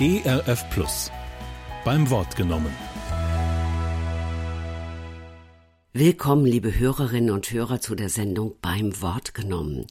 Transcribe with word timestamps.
ERF 0.00 0.64
Plus. 0.70 1.10
Beim 1.84 2.08
Wort 2.08 2.36
genommen. 2.36 2.72
Willkommen, 5.92 6.46
liebe 6.46 6.78
Hörerinnen 6.78 7.30
und 7.30 7.50
Hörer, 7.50 7.80
zu 7.80 7.96
der 7.96 8.08
Sendung 8.08 8.54
Beim 8.62 9.02
Wort 9.02 9.34
genommen. 9.34 9.88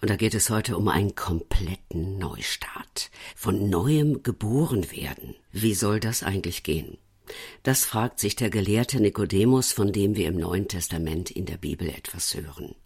Und 0.00 0.08
da 0.08 0.14
geht 0.14 0.34
es 0.34 0.50
heute 0.50 0.76
um 0.76 0.86
einen 0.86 1.16
kompletten 1.16 2.16
Neustart. 2.16 3.10
Von 3.34 3.68
neuem 3.68 4.22
geboren 4.22 4.88
werden. 4.92 5.34
Wie 5.50 5.74
soll 5.74 5.98
das 5.98 6.22
eigentlich 6.22 6.62
gehen? 6.62 6.98
Das 7.64 7.84
fragt 7.84 8.20
sich 8.20 8.36
der 8.36 8.50
Gelehrte 8.50 9.00
Nikodemus, 9.00 9.72
von 9.72 9.92
dem 9.92 10.14
wir 10.14 10.28
im 10.28 10.36
Neuen 10.36 10.68
Testament 10.68 11.28
in 11.28 11.46
der 11.46 11.56
Bibel 11.56 11.88
etwas 11.88 12.36
hören. 12.36 12.76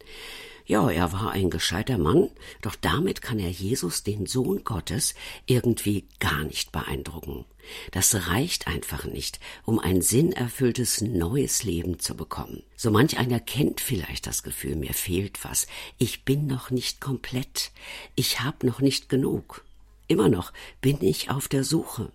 Ja, 0.67 0.89
er 0.91 1.13
war 1.13 1.33
ein 1.33 1.51
gescheiter 1.51 1.99
Mann, 1.99 2.31
doch 2.63 2.75
damit 2.75 3.21
kann 3.21 3.39
er 3.39 3.51
Jesus, 3.51 4.03
den 4.03 4.25
Sohn 4.25 4.65
Gottes, 4.65 5.15
irgendwie 5.45 6.07
gar 6.21 6.43
nicht 6.45 6.73
beeindrucken. 6.73 7.45
Das 7.93 8.29
reicht 8.29 8.67
einfach 8.67 9.05
nicht, 9.05 9.41
um 9.67 9.79
ein 9.79 10.01
sinnerfülltes 10.01 11.03
neues 11.03 11.65
Leben 11.65 11.99
zu 11.99 12.17
bekommen. 12.17 12.63
So 12.77 12.91
manch 12.91 13.19
einer 13.19 13.41
kennt 13.41 13.83
vielleicht 13.83 14.27
das 14.27 14.43
Gefühl, 14.43 14.77
mir 14.77 14.95
fehlt 14.95 15.45
was, 15.45 15.67
ich 15.99 16.25
bin 16.25 16.47
noch 16.47 16.71
nicht 16.71 16.99
komplett, 16.99 17.71
ich 18.15 18.41
hab 18.41 18.65
noch 18.65 18.81
nicht 18.81 19.11
genug. 19.11 19.65
Immer 20.09 20.31
noch 20.31 20.51
bin 20.81 21.03
ich 21.03 21.31
auf 21.31 21.47
der 21.47 21.65
Suche. 21.65 22.11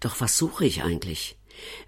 Doch 0.00 0.22
was 0.22 0.38
suche 0.38 0.64
ich 0.64 0.82
eigentlich? 0.82 1.36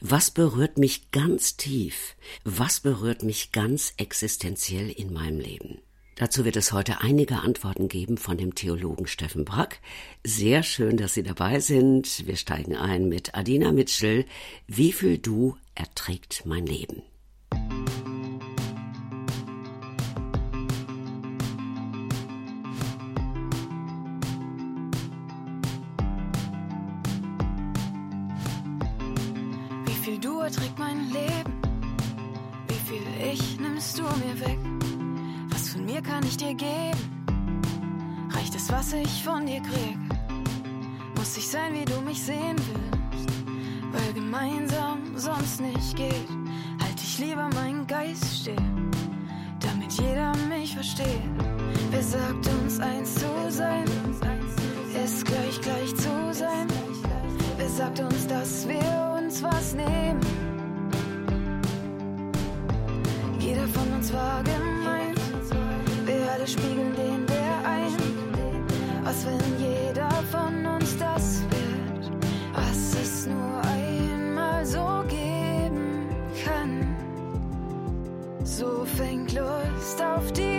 Was 0.00 0.30
berührt 0.30 0.76
mich 0.76 1.10
ganz 1.10 1.56
tief? 1.56 2.16
Was 2.44 2.80
berührt 2.80 3.22
mich 3.22 3.52
ganz 3.52 3.94
existenziell 3.96 4.90
in 4.90 5.12
meinem 5.12 5.40
Leben? 5.40 5.78
Dazu 6.16 6.44
wird 6.44 6.56
es 6.56 6.72
heute 6.72 7.00
einige 7.00 7.40
Antworten 7.40 7.88
geben 7.88 8.18
von 8.18 8.36
dem 8.36 8.54
Theologen 8.54 9.06
Steffen 9.06 9.44
Brack. 9.44 9.80
Sehr 10.24 10.62
schön, 10.62 10.96
dass 10.96 11.14
Sie 11.14 11.22
dabei 11.22 11.60
sind. 11.60 12.26
Wir 12.26 12.36
steigen 12.36 12.76
ein 12.76 13.08
mit 13.08 13.34
Adina 13.34 13.72
Mitchell. 13.72 14.26
Wie 14.66 14.92
viel 14.92 15.18
du 15.18 15.56
erträgt 15.74 16.44
mein 16.44 16.66
Leben? 16.66 17.02
Ich 39.02 39.24
von 39.24 39.46
dir 39.46 39.60
krieg. 39.60 39.98
Muss 41.16 41.36
ich 41.36 41.48
sein, 41.48 41.74
wie 41.74 41.84
du 41.84 42.00
mich 42.00 42.22
sehen 42.22 42.56
willst. 42.56 43.28
Weil 43.92 44.12
gemeinsam 44.12 45.16
sonst 45.16 45.60
nicht 45.60 45.96
geht, 45.96 46.28
halt 46.80 46.96
ich 46.96 47.18
lieber 47.18 47.48
meinen 47.54 47.86
Geist 47.86 48.40
still, 48.40 48.56
damit 49.60 49.92
jeder 49.92 50.32
mich 50.48 50.74
versteht. 50.74 51.22
Wer 51.90 52.02
sagt 52.02 52.48
uns 52.48 52.80
eins 52.80 53.14
zu 53.14 53.50
sein, 53.50 53.84
ist 55.04 55.26
gleich 55.26 55.60
gleich 55.60 55.94
zu 55.96 56.32
sein. 56.32 56.66
Wer 57.58 57.68
sagt 57.68 58.00
uns, 58.00 58.26
dass 58.26 58.66
wir 58.66 59.18
uns 59.18 59.42
was 59.42 59.74
nehmen? 59.74 60.20
Jeder 63.38 63.66
von 63.68 63.92
uns 63.92 64.12
war 64.12 64.42
gemeint, 64.42 64.71
was, 69.12 69.26
wenn 69.26 69.58
jeder 69.58 70.08
von 70.30 70.66
uns 70.66 70.96
das 70.96 71.42
wird, 71.50 72.10
was 72.54 72.94
es 72.94 73.26
nur 73.26 73.60
einmal 73.62 74.64
so 74.64 75.04
geben 75.08 76.08
kann? 76.44 76.96
So 78.44 78.84
fängt 78.96 79.32
Lust 79.34 80.02
auf 80.02 80.32
die 80.32 80.51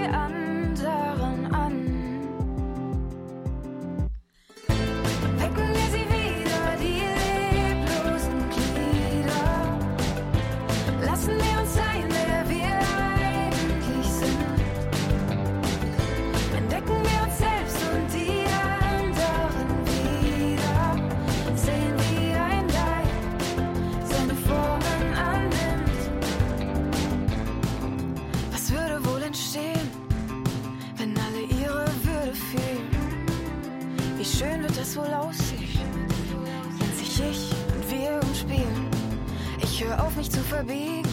verbiegen, 40.54 41.10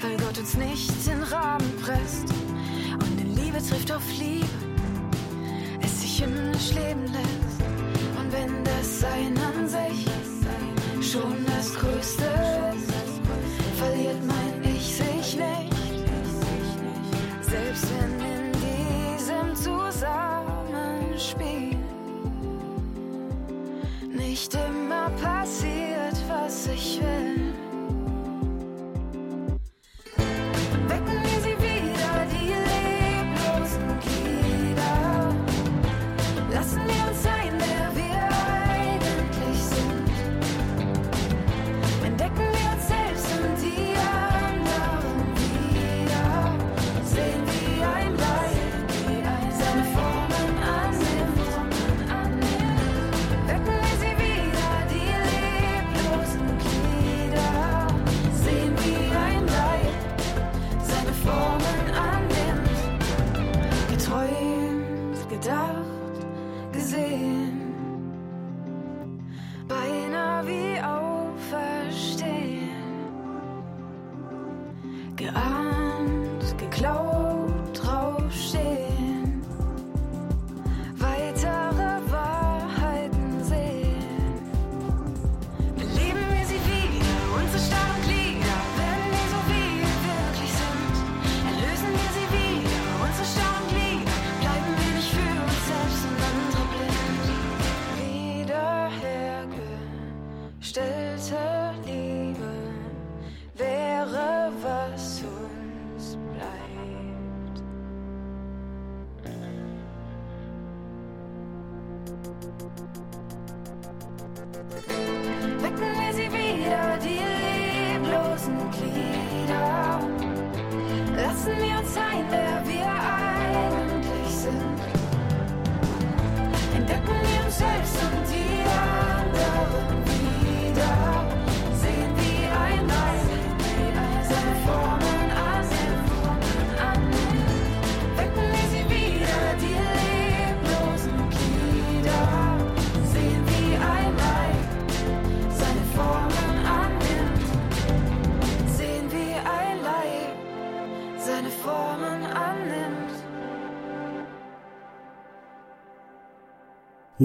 weil 0.00 0.16
Gott 0.16 0.38
uns 0.38 0.54
nicht 0.54 0.90
in 1.06 1.22
Rahmen 1.22 1.72
presst. 1.80 2.28
Und 2.92 3.20
in 3.20 3.36
Liebe 3.36 3.58
trifft 3.58 3.92
auf 3.92 4.02
Liebe, 4.18 4.46
es 5.80 6.00
sich 6.00 6.18
himmlisch 6.18 6.72
leben 6.72 7.02
lässt. 7.02 7.60
Und 8.18 8.32
wenn 8.32 8.64
das 8.64 9.00
Sein 9.00 9.34
an 9.38 9.68
sich 9.68 10.06
schon 11.12 11.36
das 11.46 11.74
Größte 11.74 12.24
ist, 12.76 13.20
verliert 13.78 14.20
mein 14.26 14.74
Ich 14.74 14.86
sich 14.96 15.36
nicht. 15.36 15.76
Selbst 17.42 17.86
wenn 17.90 18.35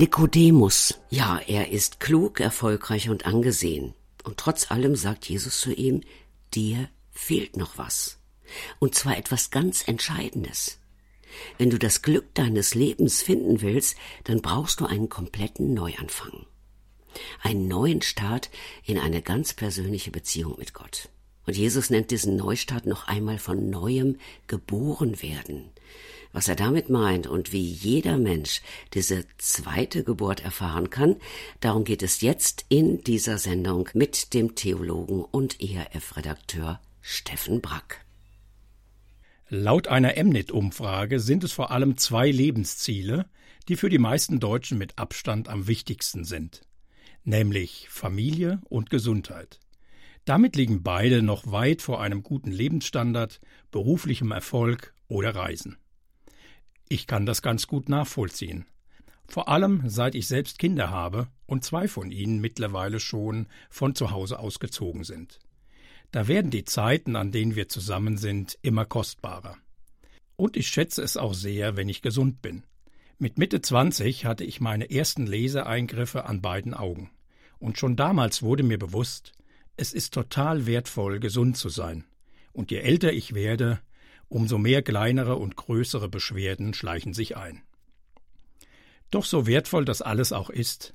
Nikodemus, 0.01 0.95
ja, 1.11 1.39
er 1.45 1.69
ist 1.69 1.99
klug, 1.99 2.39
erfolgreich 2.39 3.09
und 3.09 3.27
angesehen. 3.27 3.93
Und 4.23 4.37
trotz 4.37 4.71
allem 4.71 4.95
sagt 4.95 5.29
Jesus 5.29 5.61
zu 5.61 5.71
ihm, 5.71 6.01
dir 6.55 6.89
fehlt 7.11 7.55
noch 7.55 7.77
was. 7.77 8.17
Und 8.79 8.95
zwar 8.95 9.15
etwas 9.15 9.51
ganz 9.51 9.87
Entscheidendes. 9.87 10.79
Wenn 11.59 11.69
du 11.69 11.77
das 11.77 12.01
Glück 12.01 12.33
deines 12.33 12.73
Lebens 12.73 13.21
finden 13.21 13.61
willst, 13.61 13.95
dann 14.23 14.41
brauchst 14.41 14.79
du 14.79 14.87
einen 14.87 15.07
kompletten 15.07 15.75
Neuanfang. 15.75 16.47
Einen 17.43 17.67
neuen 17.67 18.01
Start 18.01 18.49
in 18.83 18.97
eine 18.97 19.21
ganz 19.21 19.53
persönliche 19.53 20.09
Beziehung 20.09 20.55
mit 20.57 20.73
Gott. 20.73 21.09
Und 21.45 21.55
Jesus 21.55 21.91
nennt 21.91 22.09
diesen 22.09 22.37
Neustart 22.37 22.87
noch 22.87 23.07
einmal 23.07 23.37
von 23.37 23.69
neuem 23.69 24.17
geboren 24.47 25.21
werden. 25.21 25.69
Was 26.33 26.47
er 26.47 26.55
damit 26.55 26.89
meint 26.89 27.27
und 27.27 27.51
wie 27.51 27.65
jeder 27.65 28.17
Mensch 28.17 28.61
diese 28.93 29.25
zweite 29.37 30.03
Geburt 30.03 30.43
erfahren 30.43 30.89
kann, 30.89 31.17
darum 31.59 31.83
geht 31.83 32.03
es 32.03 32.21
jetzt 32.21 32.65
in 32.69 33.03
dieser 33.03 33.37
Sendung 33.37 33.89
mit 33.93 34.33
dem 34.33 34.55
Theologen 34.55 35.23
und 35.23 35.59
ERF-Redakteur 35.61 36.79
Steffen 37.01 37.61
Brack. 37.61 38.05
Laut 39.49 39.89
einer 39.89 40.15
Emnet-Umfrage 40.15 41.19
sind 41.19 41.43
es 41.43 41.51
vor 41.51 41.71
allem 41.71 41.97
zwei 41.97 42.31
Lebensziele, 42.31 43.25
die 43.67 43.75
für 43.75 43.89
die 43.89 43.97
meisten 43.97 44.39
Deutschen 44.39 44.77
mit 44.77 44.97
Abstand 44.97 45.49
am 45.49 45.67
wichtigsten 45.67 46.23
sind, 46.23 46.61
nämlich 47.25 47.87
Familie 47.89 48.61
und 48.69 48.89
Gesundheit. 48.89 49.59
Damit 50.23 50.55
liegen 50.55 50.83
beide 50.83 51.21
noch 51.21 51.51
weit 51.51 51.81
vor 51.81 52.01
einem 52.01 52.23
guten 52.23 52.51
Lebensstandard, 52.51 53.41
beruflichem 53.71 54.31
Erfolg 54.31 54.93
oder 55.09 55.35
Reisen. 55.35 55.77
Ich 56.91 57.07
kann 57.07 57.25
das 57.25 57.41
ganz 57.41 57.67
gut 57.67 57.87
nachvollziehen. 57.87 58.65
Vor 59.25 59.47
allem 59.47 59.83
seit 59.85 60.13
ich 60.13 60.27
selbst 60.27 60.59
Kinder 60.59 60.89
habe 60.89 61.29
und 61.45 61.63
zwei 61.63 61.87
von 61.87 62.11
ihnen 62.11 62.41
mittlerweile 62.41 62.99
schon 62.99 63.47
von 63.69 63.95
zu 63.95 64.11
Hause 64.11 64.39
ausgezogen 64.39 65.05
sind. 65.05 65.39
Da 66.11 66.27
werden 66.27 66.51
die 66.51 66.65
Zeiten, 66.65 67.15
an 67.15 67.31
denen 67.31 67.55
wir 67.55 67.69
zusammen 67.69 68.17
sind, 68.17 68.59
immer 68.61 68.83
kostbarer. 68.83 69.55
Und 70.35 70.57
ich 70.57 70.67
schätze 70.67 71.01
es 71.01 71.15
auch 71.15 71.33
sehr, 71.33 71.77
wenn 71.77 71.87
ich 71.87 72.01
gesund 72.01 72.41
bin. 72.41 72.63
Mit 73.17 73.37
Mitte 73.37 73.61
20 73.61 74.25
hatte 74.25 74.43
ich 74.43 74.59
meine 74.59 74.91
ersten 74.91 75.25
Leseeingriffe 75.25 76.25
an 76.25 76.41
beiden 76.41 76.73
Augen. 76.73 77.09
Und 77.57 77.77
schon 77.77 77.95
damals 77.95 78.43
wurde 78.43 78.63
mir 78.63 78.77
bewusst, 78.77 79.31
es 79.77 79.93
ist 79.93 80.13
total 80.13 80.65
wertvoll, 80.65 81.21
gesund 81.21 81.55
zu 81.55 81.69
sein. 81.69 82.03
Und 82.51 82.69
je 82.69 82.79
älter 82.79 83.13
ich 83.13 83.33
werde, 83.33 83.79
umso 84.31 84.57
mehr 84.57 84.81
kleinere 84.81 85.35
und 85.35 85.57
größere 85.57 86.07
Beschwerden 86.07 86.73
schleichen 86.73 87.13
sich 87.13 87.35
ein. 87.35 87.61
Doch 89.09 89.25
so 89.25 89.45
wertvoll 89.45 89.83
das 89.83 90.01
alles 90.01 90.31
auch 90.31 90.49
ist, 90.49 90.93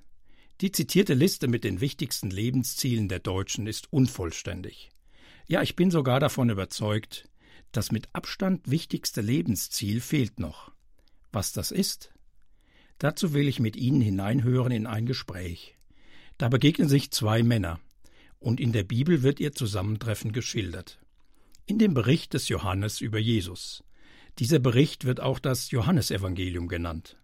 die 0.62 0.72
zitierte 0.72 1.12
Liste 1.12 1.46
mit 1.46 1.62
den 1.62 1.82
wichtigsten 1.82 2.30
Lebenszielen 2.30 3.08
der 3.08 3.18
Deutschen 3.18 3.66
ist 3.66 3.92
unvollständig. 3.92 4.88
Ja, 5.46 5.60
ich 5.60 5.76
bin 5.76 5.90
sogar 5.90 6.18
davon 6.18 6.48
überzeugt, 6.48 7.28
das 7.72 7.92
mit 7.92 8.08
Abstand 8.14 8.70
wichtigste 8.70 9.20
Lebensziel 9.20 10.00
fehlt 10.00 10.40
noch. 10.40 10.72
Was 11.30 11.52
das 11.52 11.70
ist? 11.70 12.14
Dazu 12.98 13.34
will 13.34 13.48
ich 13.48 13.60
mit 13.60 13.76
Ihnen 13.76 14.00
hineinhören 14.00 14.72
in 14.72 14.86
ein 14.86 15.04
Gespräch. 15.04 15.76
Da 16.38 16.48
begegnen 16.48 16.88
sich 16.88 17.10
zwei 17.10 17.42
Männer, 17.42 17.80
und 18.38 18.60
in 18.60 18.72
der 18.72 18.84
Bibel 18.84 19.22
wird 19.22 19.40
ihr 19.40 19.52
Zusammentreffen 19.52 20.32
geschildert 20.32 20.98
in 21.66 21.78
dem 21.78 21.94
Bericht 21.94 22.34
des 22.34 22.48
Johannes 22.48 23.00
über 23.00 23.18
Jesus. 23.18 23.82
Dieser 24.38 24.60
Bericht 24.60 25.04
wird 25.04 25.20
auch 25.20 25.38
das 25.40 25.70
Johannesevangelium 25.70 26.68
genannt. 26.68 27.16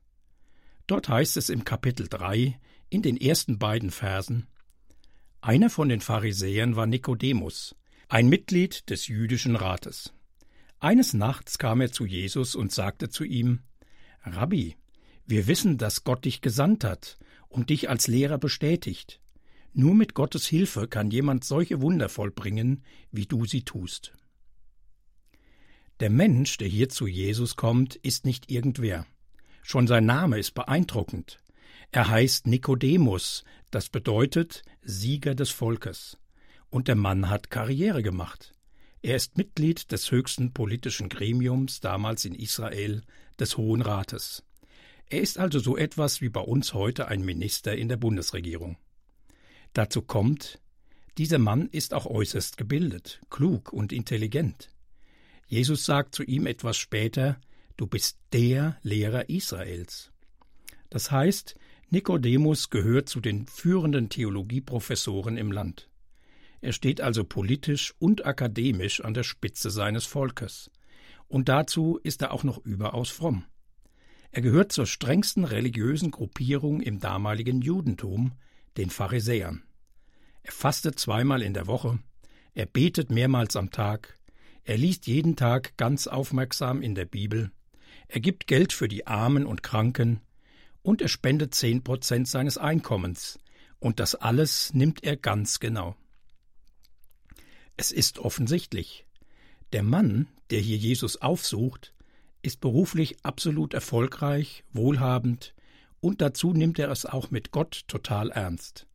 Dort 0.87 1.09
heißt 1.09 1.37
es 1.37 1.49
im 1.49 1.65
Kapitel 1.65 2.09
3 2.09 2.59
in 2.91 3.03
den 3.03 3.17
ersten 3.17 3.59
beiden 3.59 3.91
Versen 3.91 4.49
Einer 5.41 5.71
von 5.71 5.89
den 5.89 6.01
Pharisäern 6.01 6.75
war 6.75 6.87
Nikodemus, 6.87 7.77
ein 8.09 8.29
Mitglied 8.29 8.91
des 8.91 9.07
jüdischen 9.07 9.57
Rates. 9.57 10.13
Eines 10.81 11.15
Nachts 11.15 11.59
kam 11.59 11.81
er 11.81 11.93
zu 11.93 12.05
Jesus 12.05 12.57
und 12.57 12.73
sagte 12.73 13.09
zu 13.09 13.23
ihm 13.25 13.61
Rabbi, 14.25 14.77
wir 15.25 15.47
wissen, 15.47 15.79
dass 15.79 16.03
Gott 16.03 16.25
dich 16.25 16.41
gesandt 16.41 16.83
hat 16.83 17.17
und 17.49 17.71
dich 17.71 17.89
als 17.89 18.09
Lehrer 18.09 18.39
bestätigt. 18.39 19.21
Nur 19.73 19.95
mit 19.95 20.15
Gottes 20.15 20.47
Hilfe 20.47 20.89
kann 20.89 21.11
jemand 21.11 21.45
solche 21.45 21.81
Wunder 21.81 22.09
vollbringen, 22.09 22.83
wie 23.11 23.27
du 23.27 23.47
sie 23.47 23.63
tust. 23.65 24.13
Der 26.03 26.11
Mensch, 26.11 26.59
der 26.59 26.67
hier 26.67 26.89
zu 26.89 27.07
Jesus 27.07 27.55
kommt, 27.55 27.95
ist 27.95 28.25
nicht 28.25 28.51
irgendwer. 28.51 29.07
Schon 29.63 29.87
sein 29.87 30.05
Name 30.05 30.37
ist 30.37 30.51
beeindruckend. 30.51 31.39
Er 31.93 32.09
heißt 32.09 32.49
Nikodemus, 32.49 33.45
das 33.71 33.89
bedeutet 33.89 34.65
Sieger 34.83 35.37
des 35.37 35.51
Volkes. 35.51 36.19
Und 36.71 36.89
der 36.89 36.97
Mann 36.97 37.31
hat 37.31 37.53
Karriere 37.53 38.03
gemacht. 38.03 38.53
Er 39.01 39.15
ist 39.15 39.39
Mitglied 39.39 39.93
des 39.93 40.11
höchsten 40.11 40.53
politischen 40.53 41.09
Gremiums 41.09 41.79
damals 41.79 42.25
in 42.25 42.35
Israel, 42.35 43.03
des 43.39 43.57
Hohen 43.57 43.81
Rates. 43.81 44.43
Er 45.09 45.21
ist 45.21 45.39
also 45.39 45.61
so 45.61 45.77
etwas 45.77 46.21
wie 46.21 46.31
bei 46.31 46.41
uns 46.41 46.75
heute 46.75 47.07
ein 47.07 47.25
Minister 47.25 47.77
in 47.77 47.89
der 47.89 47.97
Bundesregierung. 47.97 48.77
Dazu 49.73 50.03
kommt, 50.03 50.59
dieser 51.17 51.39
Mann 51.39 51.69
ist 51.69 51.95
auch 51.95 52.07
äußerst 52.07 52.57
gebildet, 52.57 53.21
klug 53.31 53.73
und 53.73 53.93
intelligent. 53.93 54.72
Jesus 55.53 55.85
sagt 55.85 56.15
zu 56.15 56.23
ihm 56.23 56.47
etwas 56.47 56.79
später, 56.79 57.39
du 57.77 57.87
bist 57.87 58.17
der 58.33 58.79
Lehrer 58.81 59.29
Israels. 59.29 60.11
Das 60.89 61.11
heißt, 61.11 61.57
Nikodemus 61.91 62.71
gehört 62.71 63.11
zu 63.11 63.21
den 63.21 63.47
führenden 63.47 64.09
Theologieprofessoren 64.09 65.37
im 65.37 65.53
Land. 65.53 65.91
Er 66.63 66.73
steht 66.73 67.03
also 67.03 67.25
politisch 67.25 67.93
und 67.99 68.25
akademisch 68.25 69.03
an 69.05 69.13
der 69.13 69.25
Spitze 69.25 69.71
seines 69.71 70.07
Volkes. 70.07 70.71
Und 71.29 71.51
dazu 71.51 72.01
ist 72.03 72.23
er 72.23 72.33
auch 72.33 72.45
noch 72.45 72.65
überaus 72.65 73.11
fromm. 73.11 73.45
Er 74.31 74.41
gehört 74.41 74.73
zur 74.73 74.87
strengsten 74.87 75.45
religiösen 75.45 76.13
Gruppierung 76.13 76.81
im 76.81 76.99
damaligen 76.99 77.61
Judentum, 77.61 78.33
den 78.79 78.89
Pharisäern. 78.89 79.65
Er 80.45 80.53
fastet 80.53 80.99
zweimal 80.99 81.43
in 81.43 81.53
der 81.53 81.67
Woche, 81.67 81.99
er 82.55 82.65
betet 82.65 83.11
mehrmals 83.11 83.55
am 83.55 83.71
Tag, 83.71 84.19
er 84.65 84.79
liest 84.79 85.07
jeden 85.07 85.37
Tag 85.37 85.77
ganz 85.77 86.07
aufmerksam 86.07 86.83
in 86.83 86.95
der 86.95 87.05
Bibel, 87.05 87.51
er 88.09 88.21
gibt 88.21 88.47
Geld 88.47 88.73
für 88.73 88.89
die 88.89 89.07
Armen 89.07 89.47
und 89.47 89.63
Kranken, 89.63 90.21
und 90.83 91.01
er 91.01 91.09
spendet 91.09 91.55
zehn 91.55 91.83
Prozent 91.83 92.29
seines 92.29 92.59
Einkommens, 92.59 93.39
und 93.79 94.01
das 94.01 94.15
alles 94.15 94.75
nimmt 94.75 95.03
er 95.03 95.17
ganz 95.17 95.61
genau. 95.61 95.97
Es 97.77 97.91
ist 97.91 98.19
offensichtlich, 98.19 99.07
der 99.73 99.83
Mann, 99.83 100.29
der 100.51 100.61
hier 100.61 100.77
Jesus 100.77 101.23
aufsucht, 101.23 101.95
ist 102.43 102.61
beruflich 102.61 103.25
absolut 103.25 103.73
erfolgreich, 103.73 104.65
wohlhabend, 104.73 105.55
und 106.01 106.21
dazu 106.21 106.53
nimmt 106.53 106.79
er 106.79 106.91
es 106.91 107.07
auch 107.07 107.31
mit 107.31 107.51
Gott 107.53 107.85
total 107.87 108.31
ernst. 108.31 108.87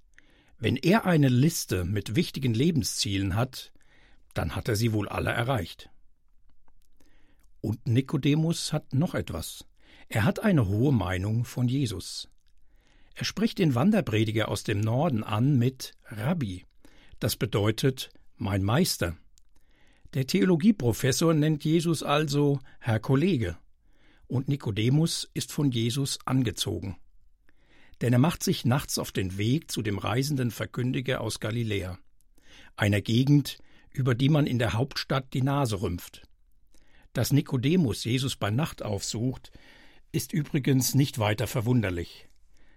Wenn 0.60 0.76
er 0.76 1.06
eine 1.06 1.30
Liste 1.30 1.86
mit 1.86 2.16
wichtigen 2.16 2.54
Lebenszielen 2.54 3.36
hat, 3.36 3.72
dann 4.38 4.56
hat 4.56 4.68
er 4.68 4.76
sie 4.76 4.94
wohl 4.94 5.10
alle 5.10 5.32
erreicht. 5.32 5.90
Und 7.62 7.88
Nikodemus 7.88 8.72
hat 8.72 8.94
noch 8.94 9.16
etwas. 9.16 9.66
Er 10.10 10.24
hat 10.24 10.40
eine 10.40 10.68
hohe 10.68 10.94
Meinung 10.94 11.44
von 11.44 11.68
Jesus. 11.68 12.30
Er 13.16 13.26
spricht 13.26 13.58
den 13.58 13.74
Wanderprediger 13.74 14.48
aus 14.48 14.64
dem 14.64 14.80
Norden 14.80 15.24
an 15.24 15.58
mit 15.58 15.94
Rabbi. 16.06 16.66
Das 17.20 17.36
bedeutet 17.36 18.12
mein 18.36 18.64
Meister. 18.64 19.18
Der 20.14 20.28
Theologieprofessor 20.28 21.34
nennt 21.34 21.66
Jesus 21.66 22.04
also 22.04 22.60
Herr 22.80 23.00
Kollege. 23.00 23.58
Und 24.28 24.48
Nikodemus 24.48 25.30
ist 25.34 25.52
von 25.52 25.72
Jesus 25.72 26.20
angezogen. 26.26 26.98
Denn 28.02 28.14
er 28.14 28.20
macht 28.20 28.44
sich 28.44 28.66
nachts 28.66 29.00
auf 29.00 29.12
den 29.12 29.38
Weg 29.38 29.72
zu 29.72 29.82
dem 29.82 29.98
reisenden 29.98 30.52
Verkündiger 30.52 31.22
aus 31.22 31.40
Galiläa, 31.40 31.98
einer 32.76 33.02
Gegend, 33.02 33.58
über 33.98 34.14
die 34.14 34.30
man 34.30 34.46
in 34.46 34.60
der 34.60 34.74
Hauptstadt 34.74 35.34
die 35.34 35.42
Nase 35.42 35.82
rümpft. 35.82 36.22
Dass 37.14 37.34
Nikodemus 37.34 38.04
Jesus 38.04 38.36
bei 38.36 38.52
Nacht 38.52 38.84
aufsucht, 38.84 39.52
ist 40.12 40.34
übrigens 40.34 40.94
nicht 40.94 41.18
weiter 41.18 41.48
verwunderlich. 41.48 42.30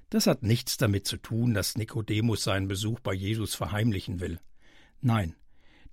Das 0.09 0.27
hat 0.27 0.43
nichts 0.43 0.79
damit 0.79 1.07
zu 1.07 1.19
tun, 1.19 1.53
dass 1.53 1.77
Nikodemus 1.77 2.43
seinen 2.43 2.69
Besuch 2.69 3.01
bei 3.01 3.13
Jesus 3.13 3.55
verheimlichen 3.55 4.19
will. 4.19 4.41
Nein, 5.03 5.37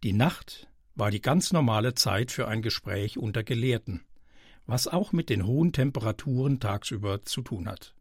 die 0.01 0.13
Nacht 0.13 0.69
war 0.95 1.11
die 1.11 1.21
ganz 1.21 1.51
normale 1.51 1.93
Zeit 1.93 2.31
für 2.31 2.47
ein 2.47 2.61
Gespräch 2.61 3.17
unter 3.17 3.43
Gelehrten, 3.43 4.05
was 4.65 4.87
auch 4.87 5.11
mit 5.11 5.29
den 5.29 5.45
hohen 5.45 5.73
Temperaturen 5.73 6.61
tagsüber 6.61 7.23
zu 7.23 7.41
tun 7.41 7.67
hat. 7.67 7.93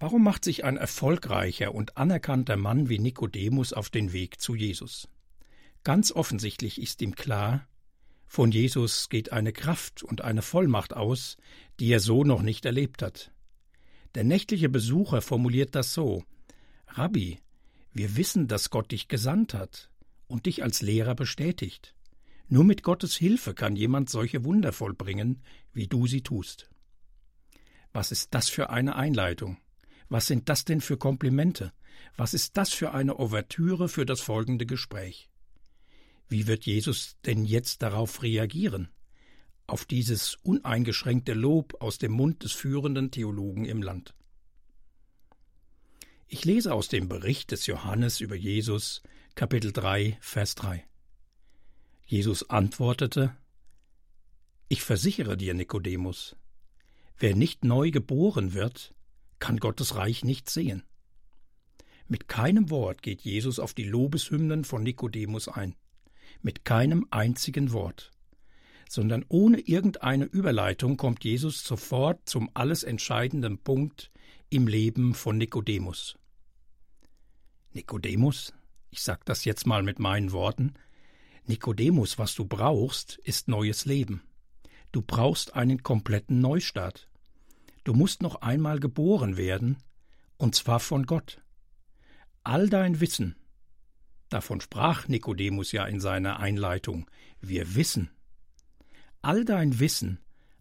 Warum 0.00 0.24
macht 0.24 0.44
sich 0.44 0.64
ein 0.64 0.78
erfolgreicher 0.78 1.74
und 1.74 1.98
anerkannter 1.98 2.56
Mann 2.56 2.88
wie 2.88 2.98
Nikodemus 2.98 3.74
auf 3.74 3.90
den 3.90 4.14
Weg 4.14 4.40
zu 4.40 4.54
Jesus? 4.54 5.08
Ganz 5.84 6.12
offensichtlich 6.12 6.80
ist 6.80 7.02
ihm 7.02 7.14
klar, 7.14 7.66
von 8.26 8.50
Jesus 8.50 9.08
geht 9.08 9.32
eine 9.32 9.52
Kraft 9.52 10.02
und 10.02 10.22
eine 10.22 10.40
Vollmacht 10.40 10.94
aus, 10.94 11.36
die 11.80 11.88
er 11.88 12.00
so 12.00 12.24
noch 12.24 12.42
nicht 12.42 12.64
erlebt 12.64 13.02
hat. 13.02 13.32
Der 14.14 14.24
nächtliche 14.24 14.68
Besucher 14.68 15.22
formuliert 15.22 15.74
das 15.74 15.92
so 15.92 16.24
Rabbi, 16.86 17.40
wir 17.92 18.16
wissen, 18.16 18.48
dass 18.48 18.70
Gott 18.70 18.92
dich 18.92 19.08
gesandt 19.08 19.54
hat 19.54 19.90
und 20.28 20.46
dich 20.46 20.62
als 20.62 20.82
Lehrer 20.82 21.14
bestätigt. 21.14 21.94
Nur 22.48 22.64
mit 22.64 22.82
Gottes 22.82 23.16
Hilfe 23.16 23.54
kann 23.54 23.76
jemand 23.76 24.08
solche 24.08 24.44
Wunder 24.44 24.72
vollbringen, 24.72 25.42
wie 25.72 25.88
du 25.88 26.06
sie 26.06 26.22
tust. 26.22 26.70
Was 27.92 28.12
ist 28.12 28.34
das 28.34 28.48
für 28.48 28.70
eine 28.70 28.96
Einleitung? 28.96 29.58
Was 30.08 30.26
sind 30.26 30.48
das 30.48 30.64
denn 30.64 30.80
für 30.80 30.96
Komplimente? 30.96 31.72
Was 32.16 32.34
ist 32.34 32.56
das 32.56 32.72
für 32.72 32.92
eine 32.92 33.18
Ouvertüre 33.18 33.88
für 33.88 34.06
das 34.06 34.20
folgende 34.20 34.66
Gespräch? 34.66 35.28
Wie 36.28 36.46
wird 36.46 36.64
Jesus 36.64 37.16
denn 37.26 37.44
jetzt 37.44 37.82
darauf 37.82 38.22
reagieren? 38.22 38.88
Auf 39.66 39.84
dieses 39.84 40.36
uneingeschränkte 40.42 41.34
Lob 41.34 41.80
aus 41.80 41.98
dem 41.98 42.12
Mund 42.12 42.42
des 42.42 42.52
führenden 42.52 43.10
Theologen 43.10 43.64
im 43.64 43.82
Land. 43.82 44.14
Ich 46.26 46.44
lese 46.46 46.72
aus 46.72 46.88
dem 46.88 47.08
Bericht 47.08 47.50
des 47.50 47.66
Johannes 47.66 48.20
über 48.20 48.34
Jesus, 48.34 49.02
Kapitel 49.34 49.70
3, 49.70 50.16
Vers 50.20 50.54
3. 50.54 50.84
Jesus 52.06 52.48
antwortete: 52.48 53.36
Ich 54.68 54.82
versichere 54.82 55.36
dir, 55.36 55.52
Nikodemus, 55.52 56.36
wer 57.18 57.36
nicht 57.36 57.64
neu 57.64 57.90
geboren 57.90 58.54
wird, 58.54 58.94
kann 59.38 59.58
Gottes 59.58 59.94
Reich 59.96 60.24
nicht 60.24 60.48
sehen. 60.48 60.84
Mit 62.08 62.28
keinem 62.28 62.70
Wort 62.70 63.02
geht 63.02 63.22
Jesus 63.22 63.58
auf 63.58 63.74
die 63.74 63.84
Lobeshymnen 63.84 64.64
von 64.64 64.82
Nikodemus 64.82 65.48
ein, 65.48 65.74
mit 66.42 66.64
keinem 66.64 67.06
einzigen 67.10 67.72
Wort, 67.72 68.10
sondern 68.88 69.24
ohne 69.28 69.60
irgendeine 69.60 70.24
Überleitung 70.24 70.96
kommt 70.96 71.24
Jesus 71.24 71.64
sofort 71.64 72.28
zum 72.28 72.50
alles 72.54 72.82
entscheidenden 72.82 73.58
Punkt 73.58 74.10
im 74.50 74.66
Leben 74.66 75.14
von 75.14 75.38
Nikodemus. 75.38 76.18
Nikodemus, 77.72 78.52
ich 78.90 79.02
sag 79.02 79.24
das 79.24 79.44
jetzt 79.44 79.66
mal 79.66 79.82
mit 79.82 79.98
meinen 79.98 80.32
Worten, 80.32 80.74
Nikodemus, 81.46 82.18
was 82.18 82.34
du 82.34 82.44
brauchst, 82.44 83.18
ist 83.24 83.48
neues 83.48 83.84
Leben. 83.84 84.22
Du 84.92 85.02
brauchst 85.02 85.56
einen 85.56 85.82
kompletten 85.82 86.40
Neustart. 86.40 87.08
Du 87.84 87.94
musst 87.94 88.22
noch 88.22 88.42
einmal 88.42 88.78
geboren 88.78 89.36
werden, 89.36 89.78
und 90.36 90.54
zwar 90.54 90.80
von 90.80 91.06
Gott 91.06 91.42
all 92.44 92.68
dein 92.68 93.00
Wissen, 93.00 93.36
davon 94.32 94.60
sprach 94.60 95.08
Nikodemus 95.08 95.72
ja 95.72 95.84
in 95.84 96.00
seiner 96.00 96.38
Einleitung, 96.40 97.10
wir 97.40 97.74
wissen, 97.74 98.10
all 99.20 99.44
dein 99.44 99.78
Wissen, 99.78 100.18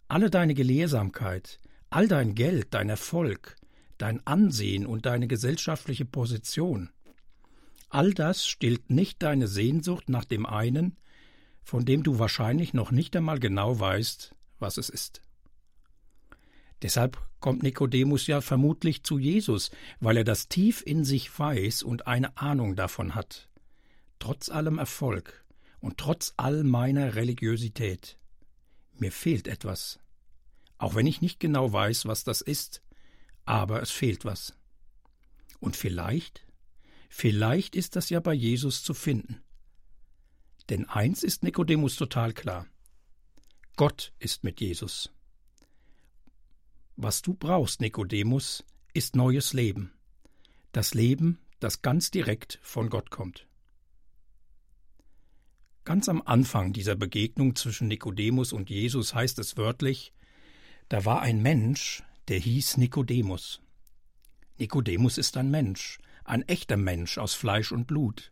alle 0.08 0.30
deine 0.30 0.54
Gelehrsamkeit, 0.54 1.60
all 1.90 2.08
dein 2.08 2.36
Geld, 2.36 2.74
dein 2.74 2.90
Erfolg, 2.90 3.56
dein 3.98 4.26
Ansehen 4.26 4.86
und 4.86 5.06
deine 5.06 5.28
gesellschaftliche 5.28 6.06
Position, 6.06 6.90
all 7.90 8.14
das 8.14 8.48
stillt 8.48 8.90
nicht 8.90 9.22
deine 9.22 9.48
Sehnsucht 9.48 10.10
nach 10.10 10.26
dem 10.26 10.46
einen, 10.46 10.98
von 11.64 11.86
dem 11.86 12.04
du 12.04 12.20
wahrscheinlich 12.20 12.74
noch 12.74 12.92
nicht 12.92 13.16
einmal 13.16 13.40
genau 13.40 13.80
weißt, 13.80 14.36
was 14.60 14.78
es 14.78 14.90
ist. 14.90 15.22
Deshalb 16.82 17.20
kommt 17.40 17.64
Nikodemus 17.64 18.26
ja 18.28 18.42
vermutlich 18.42 19.04
zu 19.04 19.20
Jesus, 19.20 19.72
weil 20.00 20.18
er 20.18 20.24
das 20.24 20.48
tief 20.48 20.84
in 20.86 21.06
sich 21.06 21.38
weiß 21.38 21.84
und 21.84 22.08
eine 22.08 22.38
Ahnung 22.38 22.76
davon 22.76 23.14
hat. 23.14 23.51
Trotz 24.22 24.50
allem 24.50 24.78
Erfolg 24.78 25.44
und 25.80 25.98
trotz 25.98 26.36
all 26.38 26.64
meiner 26.64 27.16
Religiosität. 27.16 28.20
Mir 28.94 29.12
fehlt 29.12 29.48
etwas. 29.48 30.00
Auch 30.78 30.94
wenn 30.94 31.08
ich 31.08 31.22
nicht 31.22 31.40
genau 31.40 31.74
weiß, 31.74 32.06
was 32.06 32.24
das 32.24 32.42
ist, 32.42 32.84
aber 33.46 33.82
es 33.82 33.90
fehlt 33.90 34.24
was. 34.24 34.54
Und 35.60 35.76
vielleicht, 35.76 36.46
vielleicht 37.10 37.76
ist 37.76 37.96
das 37.96 38.12
ja 38.12 38.20
bei 38.20 38.36
Jesus 38.36 38.84
zu 38.84 38.94
finden. 38.94 39.42
Denn 40.70 40.88
eins 40.88 41.24
ist 41.24 41.42
Nikodemus 41.42 41.96
total 41.96 42.32
klar. 42.32 42.68
Gott 43.76 44.14
ist 44.20 44.44
mit 44.44 44.62
Jesus. 44.62 45.12
Was 46.96 47.24
du 47.24 47.34
brauchst, 47.34 47.82
Nikodemus, 47.82 48.64
ist 48.94 49.16
neues 49.16 49.54
Leben. 49.54 49.92
Das 50.74 50.94
Leben, 50.94 51.40
das 51.60 51.82
ganz 51.82 52.12
direkt 52.12 52.60
von 52.62 52.92
Gott 52.92 53.10
kommt. 53.10 53.48
Ganz 55.84 56.10
am 56.10 56.22
Anfang 56.24 56.74
dieser 56.74 56.96
Begegnung 56.96 57.56
zwischen 57.56 57.88
Nikodemus 57.88 58.54
und 58.54 58.70
Jesus 58.70 59.16
heißt 59.16 59.40
es 59.40 59.58
wörtlich, 59.58 60.14
da 60.90 61.06
war 61.06 61.22
ein 61.22 61.42
Mensch, 61.42 62.04
der 62.28 62.38
hieß 62.38 62.78
Nikodemus. 62.78 63.62
Nikodemus 64.60 65.18
ist 65.18 65.38
ein 65.38 65.50
Mensch, 65.50 65.98
ein 66.24 66.44
echter 66.44 66.78
Mensch 66.78 67.18
aus 67.18 67.34
Fleisch 67.34 67.72
und 67.72 67.88
Blut. 67.88 68.32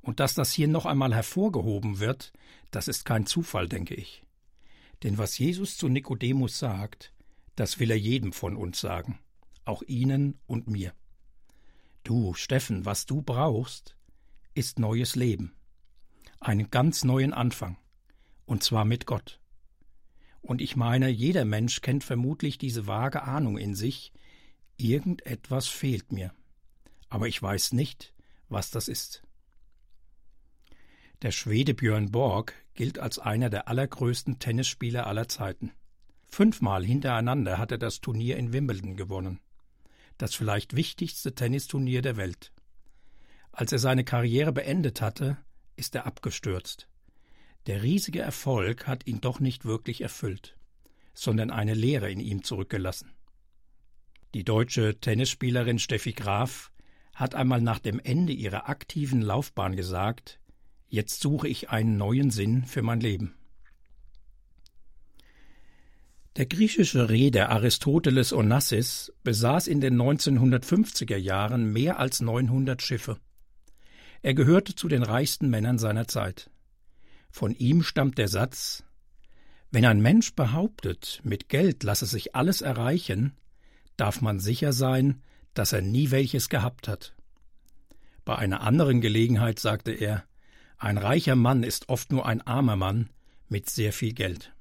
Und 0.00 0.18
dass 0.18 0.34
das 0.34 0.52
hier 0.52 0.66
noch 0.66 0.86
einmal 0.86 1.14
hervorgehoben 1.14 2.00
wird, 2.00 2.32
das 2.72 2.88
ist 2.88 3.04
kein 3.04 3.26
Zufall, 3.26 3.68
denke 3.68 3.94
ich. 3.94 4.24
Denn 5.04 5.18
was 5.18 5.38
Jesus 5.38 5.76
zu 5.76 5.88
Nikodemus 5.88 6.58
sagt, 6.58 7.12
das 7.54 7.78
will 7.78 7.92
er 7.92 7.98
jedem 7.98 8.32
von 8.32 8.56
uns 8.56 8.80
sagen, 8.80 9.20
auch 9.64 9.82
Ihnen 9.82 10.40
und 10.46 10.68
mir. 10.68 10.92
Du, 12.02 12.34
Steffen, 12.34 12.84
was 12.84 13.06
du 13.06 13.22
brauchst, 13.22 13.96
ist 14.54 14.78
neues 14.80 15.14
Leben, 15.14 15.54
einen 16.40 16.70
ganz 16.70 17.04
neuen 17.04 17.32
Anfang, 17.32 17.76
und 18.46 18.62
zwar 18.62 18.84
mit 18.84 19.06
Gott. 19.06 19.40
Und 20.40 20.60
ich 20.60 20.76
meine, 20.76 21.08
jeder 21.08 21.44
Mensch 21.44 21.80
kennt 21.80 22.04
vermutlich 22.04 22.58
diese 22.58 22.86
vage 22.86 23.22
Ahnung 23.22 23.58
in 23.58 23.74
sich, 23.74 24.12
irgendetwas 24.76 25.66
fehlt 25.66 26.12
mir, 26.12 26.32
aber 27.08 27.28
ich 27.28 27.42
weiß 27.42 27.72
nicht, 27.72 28.14
was 28.48 28.70
das 28.70 28.88
ist. 28.88 29.22
Der 31.22 31.32
Schwede 31.32 31.74
Björn 31.74 32.12
Borg 32.12 32.54
gilt 32.74 33.00
als 33.00 33.18
einer 33.18 33.50
der 33.50 33.66
allergrößten 33.66 34.38
Tennisspieler 34.38 35.06
aller 35.06 35.28
Zeiten. 35.28 35.72
Fünfmal 36.28 36.84
hintereinander 36.84 37.58
hat 37.58 37.72
er 37.72 37.78
das 37.78 38.00
Turnier 38.00 38.36
in 38.36 38.52
Wimbledon 38.52 38.96
gewonnen. 38.96 39.40
Das 40.16 40.34
vielleicht 40.34 40.76
wichtigste 40.76 41.34
Tennisturnier 41.34 42.02
der 42.02 42.16
Welt. 42.16 42.52
Als 43.50 43.72
er 43.72 43.80
seine 43.80 44.04
Karriere 44.04 44.52
beendet 44.52 45.00
hatte, 45.00 45.38
ist 45.78 45.94
er 45.94 46.06
abgestürzt. 46.06 46.88
Der 47.66 47.82
riesige 47.82 48.20
Erfolg 48.20 48.86
hat 48.86 49.06
ihn 49.06 49.20
doch 49.20 49.40
nicht 49.40 49.64
wirklich 49.64 50.00
erfüllt, 50.00 50.56
sondern 51.14 51.50
eine 51.50 51.74
Lehre 51.74 52.10
in 52.10 52.20
ihm 52.20 52.42
zurückgelassen. 52.42 53.12
Die 54.34 54.44
deutsche 54.44 55.00
Tennisspielerin 55.00 55.78
Steffi 55.78 56.12
Graf 56.12 56.70
hat 57.14 57.34
einmal 57.34 57.60
nach 57.60 57.78
dem 57.78 57.98
Ende 57.98 58.32
ihrer 58.32 58.68
aktiven 58.68 59.22
Laufbahn 59.22 59.76
gesagt, 59.76 60.38
Jetzt 60.90 61.20
suche 61.20 61.48
ich 61.48 61.68
einen 61.68 61.98
neuen 61.98 62.30
Sinn 62.30 62.64
für 62.64 62.82
mein 62.82 63.00
Leben. 63.00 63.34
Der 66.36 66.46
griechische 66.46 67.10
Reeder 67.10 67.50
Aristoteles 67.50 68.32
Onassis 68.32 69.12
besaß 69.22 69.66
in 69.66 69.80
den 69.80 70.00
1950er 70.00 71.16
Jahren 71.16 71.72
mehr 71.72 71.98
als 71.98 72.20
900 72.20 72.80
Schiffe. 72.80 73.18
Er 74.22 74.34
gehörte 74.34 74.74
zu 74.74 74.88
den 74.88 75.02
reichsten 75.02 75.48
Männern 75.48 75.78
seiner 75.78 76.08
Zeit. 76.08 76.50
Von 77.30 77.54
ihm 77.54 77.82
stammt 77.82 78.18
der 78.18 78.28
Satz 78.28 78.84
Wenn 79.70 79.84
ein 79.84 80.00
Mensch 80.00 80.34
behauptet, 80.34 81.20
mit 81.24 81.48
Geld 81.48 81.82
lasse 81.82 82.06
sich 82.06 82.34
alles 82.34 82.60
erreichen, 82.60 83.32
darf 83.96 84.20
man 84.20 84.40
sicher 84.40 84.72
sein, 84.72 85.22
dass 85.54 85.72
er 85.72 85.82
nie 85.82 86.10
welches 86.10 86.48
gehabt 86.48 86.88
hat. 86.88 87.14
Bei 88.24 88.36
einer 88.36 88.62
anderen 88.62 89.00
Gelegenheit 89.00 89.58
sagte 89.58 89.92
er 89.92 90.24
Ein 90.78 90.98
reicher 90.98 91.36
Mann 91.36 91.62
ist 91.62 91.88
oft 91.88 92.12
nur 92.12 92.26
ein 92.26 92.40
armer 92.42 92.76
Mann 92.76 93.10
mit 93.48 93.70
sehr 93.70 93.92
viel 93.92 94.12
Geld. 94.12 94.52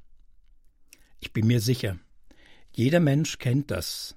Ich 1.19 1.33
bin 1.33 1.47
mir 1.47 1.59
sicher, 1.59 1.97
jeder 2.71 2.99
Mensch 2.99 3.39
kennt 3.39 3.71
das. 3.71 4.15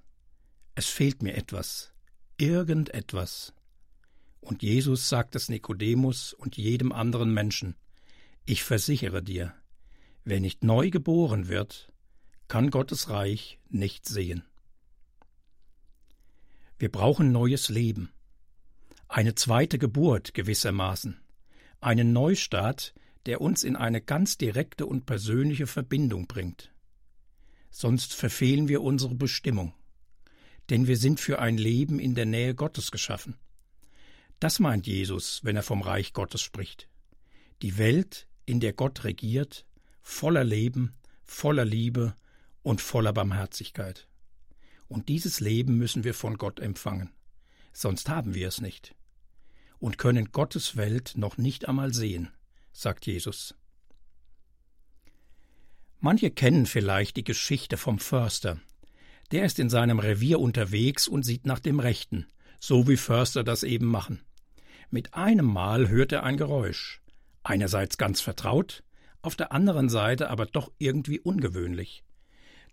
Es 0.75 0.87
fehlt 0.87 1.23
mir 1.23 1.35
etwas, 1.35 1.93
irgendetwas. 2.37 3.53
Und 4.41 4.63
Jesus 4.63 5.09
sagt 5.09 5.37
es 5.37 5.49
Nikodemus 5.49 6.33
und 6.33 6.57
jedem 6.57 6.93
anderen 6.93 7.33
Menschen. 7.33 7.77
Ich 8.47 8.65
versichere 8.65 9.23
dir, 9.23 9.55
wer 10.25 10.41
nicht 10.41 10.65
neu 10.65 10.91
geboren 10.91 11.49
wird, 11.49 11.93
kann 12.49 12.71
Gottes 12.71 13.11
Reich 13.11 13.59
nicht 13.69 14.07
sehen. 14.07 14.45
Wir 16.79 16.91
brauchen 16.91 17.31
neues 17.31 17.69
Leben, 17.69 18.11
eine 19.09 19.35
zweite 19.35 19.79
Geburt 19.79 20.35
gewissermaßen, 20.35 21.21
einen 21.81 22.13
Neustart, 22.13 22.95
der 23.27 23.41
uns 23.41 23.65
in 23.65 23.77
eine 23.77 24.01
ganz 24.01 24.39
direkte 24.39 24.87
und 24.87 25.05
persönliche 25.05 25.67
Verbindung 25.67 26.27
bringt 26.27 26.73
sonst 27.71 28.15
verfehlen 28.15 28.69
wir 28.69 28.83
unsere 28.83 29.15
Bestimmung. 29.15 29.73
Denn 30.69 30.87
wir 30.87 30.97
sind 30.97 31.21
für 31.21 31.39
ein 31.39 31.57
Leben 31.57 31.99
in 31.99 32.15
der 32.15 32.27
Nähe 32.27 32.55
Gottes 32.55 32.91
geschaffen. 32.91 33.37
Das 34.41 34.59
meint 34.59 34.87
Jesus, 34.87 35.45
wenn 35.45 35.55
er 35.55 35.63
vom 35.63 35.83
Reich 35.83 36.15
Gottes 36.15 36.41
spricht. 36.41 36.89
Die 37.61 37.77
Welt, 37.77 38.27
in 38.47 38.59
der 38.59 38.73
Gott 38.73 39.05
regiert, 39.05 39.67
voller 40.01 40.45
Leben, 40.45 40.95
voller 41.25 41.67
Liebe 41.67 42.17
und 42.63 42.81
voller 42.81 43.13
Barmherzigkeit. 43.13 44.09
Und 44.89 45.11
dieses 45.11 45.41
Leben 45.41 45.77
müssen 45.77 46.05
wir 46.05 46.15
von 46.15 46.39
Gott 46.39 46.59
empfangen. 46.59 47.11
Sonst 47.75 48.09
haben 48.09 48.35
wir 48.35 48.49
es 48.49 48.63
nicht. 48.63 48.95
Und 49.79 49.99
können 49.99 50.33
Gottes 50.33 50.75
Welt 50.75 51.13
noch 51.17 51.37
nicht 51.37 51.69
einmal 51.69 51.93
sehen, 51.93 52.31
sagt 52.73 53.07
Jesus. 53.07 53.55
Manche 55.99 56.31
kennen 56.31 56.65
vielleicht 56.65 57.19
die 57.19 57.25
Geschichte 57.25 57.77
vom 57.77 57.99
Förster. 57.99 58.59
Der 59.33 59.45
ist 59.45 59.59
in 59.59 59.69
seinem 59.69 59.99
Revier 59.99 60.41
unterwegs 60.41 61.09
und 61.09 61.25
sieht 61.25 61.45
nach 61.45 61.61
dem 61.61 61.79
Rechten, 61.79 62.27
so 62.59 62.89
wie 62.89 62.97
Förster 62.97 63.45
das 63.45 63.63
eben 63.65 63.87
machen. 63.87 64.23
Mit 64.93 65.15
einem 65.15 65.47
Mal 65.47 65.89
hört 65.89 66.11
er 66.11 66.25
ein 66.25 66.37
Geräusch, 66.37 67.01
einerseits 67.45 67.97
ganz 67.97 68.21
vertraut, 68.21 68.83
auf 69.23 69.37
der 69.37 69.53
anderen 69.53 69.89
Seite 69.89 70.31
aber 70.31 70.47
doch 70.47 70.73
irgendwie 70.79 71.21
ungewöhnlich. 71.21 72.03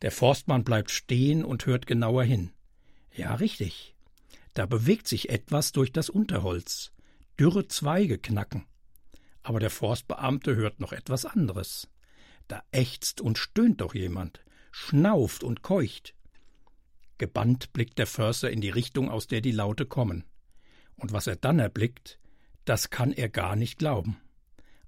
Der 0.01 0.11
Forstmann 0.11 0.63
bleibt 0.63 0.89
stehen 0.89 1.45
und 1.45 1.67
hört 1.67 1.85
genauer 1.85 2.23
hin. 2.23 2.51
Ja, 3.13 3.35
richtig. 3.35 3.95
Da 4.55 4.65
bewegt 4.65 5.07
sich 5.07 5.29
etwas 5.29 5.73
durch 5.73 5.91
das 5.91 6.09
Unterholz. 6.09 6.91
Dürre 7.39 7.67
Zweige 7.67 8.17
knacken. 8.17 8.65
Aber 9.43 9.59
der 9.59 9.69
Forstbeamte 9.69 10.55
hört 10.55 10.79
noch 10.79 10.93
etwas 10.93 11.25
anderes. 11.25 11.87
Da 12.47 12.63
ächzt 12.71 13.21
und 13.21 13.37
stöhnt 13.37 13.81
doch 13.81 13.93
jemand, 13.93 14.43
schnauft 14.71 15.43
und 15.43 15.61
keucht. 15.61 16.15
Gebannt 17.19 17.73
blickt 17.73 17.99
der 17.99 18.07
Förster 18.07 18.49
in 18.49 18.61
die 18.61 18.69
Richtung, 18.71 19.11
aus 19.11 19.27
der 19.27 19.41
die 19.41 19.51
Laute 19.51 19.85
kommen. 19.85 20.23
Und 20.97 21.13
was 21.13 21.27
er 21.27 21.35
dann 21.35 21.59
erblickt, 21.59 22.19
das 22.65 22.89
kann 22.89 23.13
er 23.13 23.29
gar 23.29 23.55
nicht 23.55 23.79
glauben. 23.79 24.17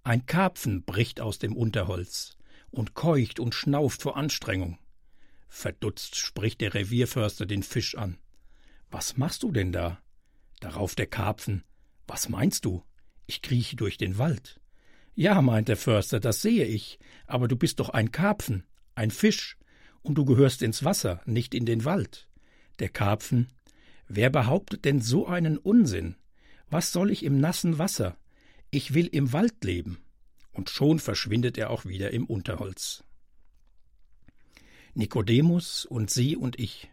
Ein 0.03 0.25
Karpfen 0.25 0.83
bricht 0.83 1.21
aus 1.21 1.39
dem 1.39 1.55
Unterholz 1.55 2.37
und 2.71 2.93
keucht 2.93 3.39
und 3.39 3.55
schnauft 3.55 4.01
vor 4.01 4.17
Anstrengung. 4.17 4.77
Verdutzt 5.47 6.15
spricht 6.15 6.61
der 6.61 6.73
Revierförster 6.73 7.45
den 7.45 7.63
Fisch 7.63 7.95
an. 7.95 8.17
Was 8.91 9.17
machst 9.17 9.43
du 9.43 9.51
denn 9.51 9.71
da? 9.71 10.01
Darauf 10.59 10.95
der 10.95 11.07
Karpfen. 11.07 11.63
Was 12.07 12.29
meinst 12.29 12.65
du? 12.65 12.83
Ich 13.27 13.41
krieche 13.41 13.75
durch 13.75 13.97
den 13.97 14.17
Wald. 14.17 14.59
Ja, 15.15 15.41
meint 15.41 15.67
der 15.67 15.77
Förster, 15.77 16.19
das 16.19 16.41
sehe 16.41 16.65
ich, 16.65 16.97
aber 17.27 17.47
du 17.47 17.55
bist 17.55 17.79
doch 17.79 17.89
ein 17.89 18.11
Karpfen, 18.11 18.63
ein 18.95 19.11
Fisch, 19.11 19.57
und 20.01 20.15
du 20.15 20.25
gehörst 20.25 20.61
ins 20.61 20.83
Wasser, 20.83 21.21
nicht 21.25 21.53
in 21.53 21.65
den 21.65 21.85
Wald. 21.85 22.27
Der 22.79 22.89
Karpfen, 22.89 23.51
wer 24.09 24.29
behauptet 24.29 24.83
denn 24.83 24.99
so 24.99 25.27
einen 25.27 25.57
Unsinn? 25.57 26.15
Was 26.69 26.91
soll 26.91 27.11
ich 27.11 27.23
im 27.23 27.39
nassen 27.39 27.77
Wasser? 27.77 28.17
Ich 28.69 28.93
will 28.93 29.07
im 29.07 29.31
Wald 29.31 29.63
leben. 29.63 29.99
Und 30.51 30.69
schon 30.69 30.99
verschwindet 30.99 31.57
er 31.57 31.69
auch 31.69 31.85
wieder 31.85 32.11
im 32.11 32.25
Unterholz. 32.25 33.03
Nikodemus 34.93 35.85
und 35.85 36.09
Sie 36.09 36.35
und 36.35 36.59
ich, 36.59 36.89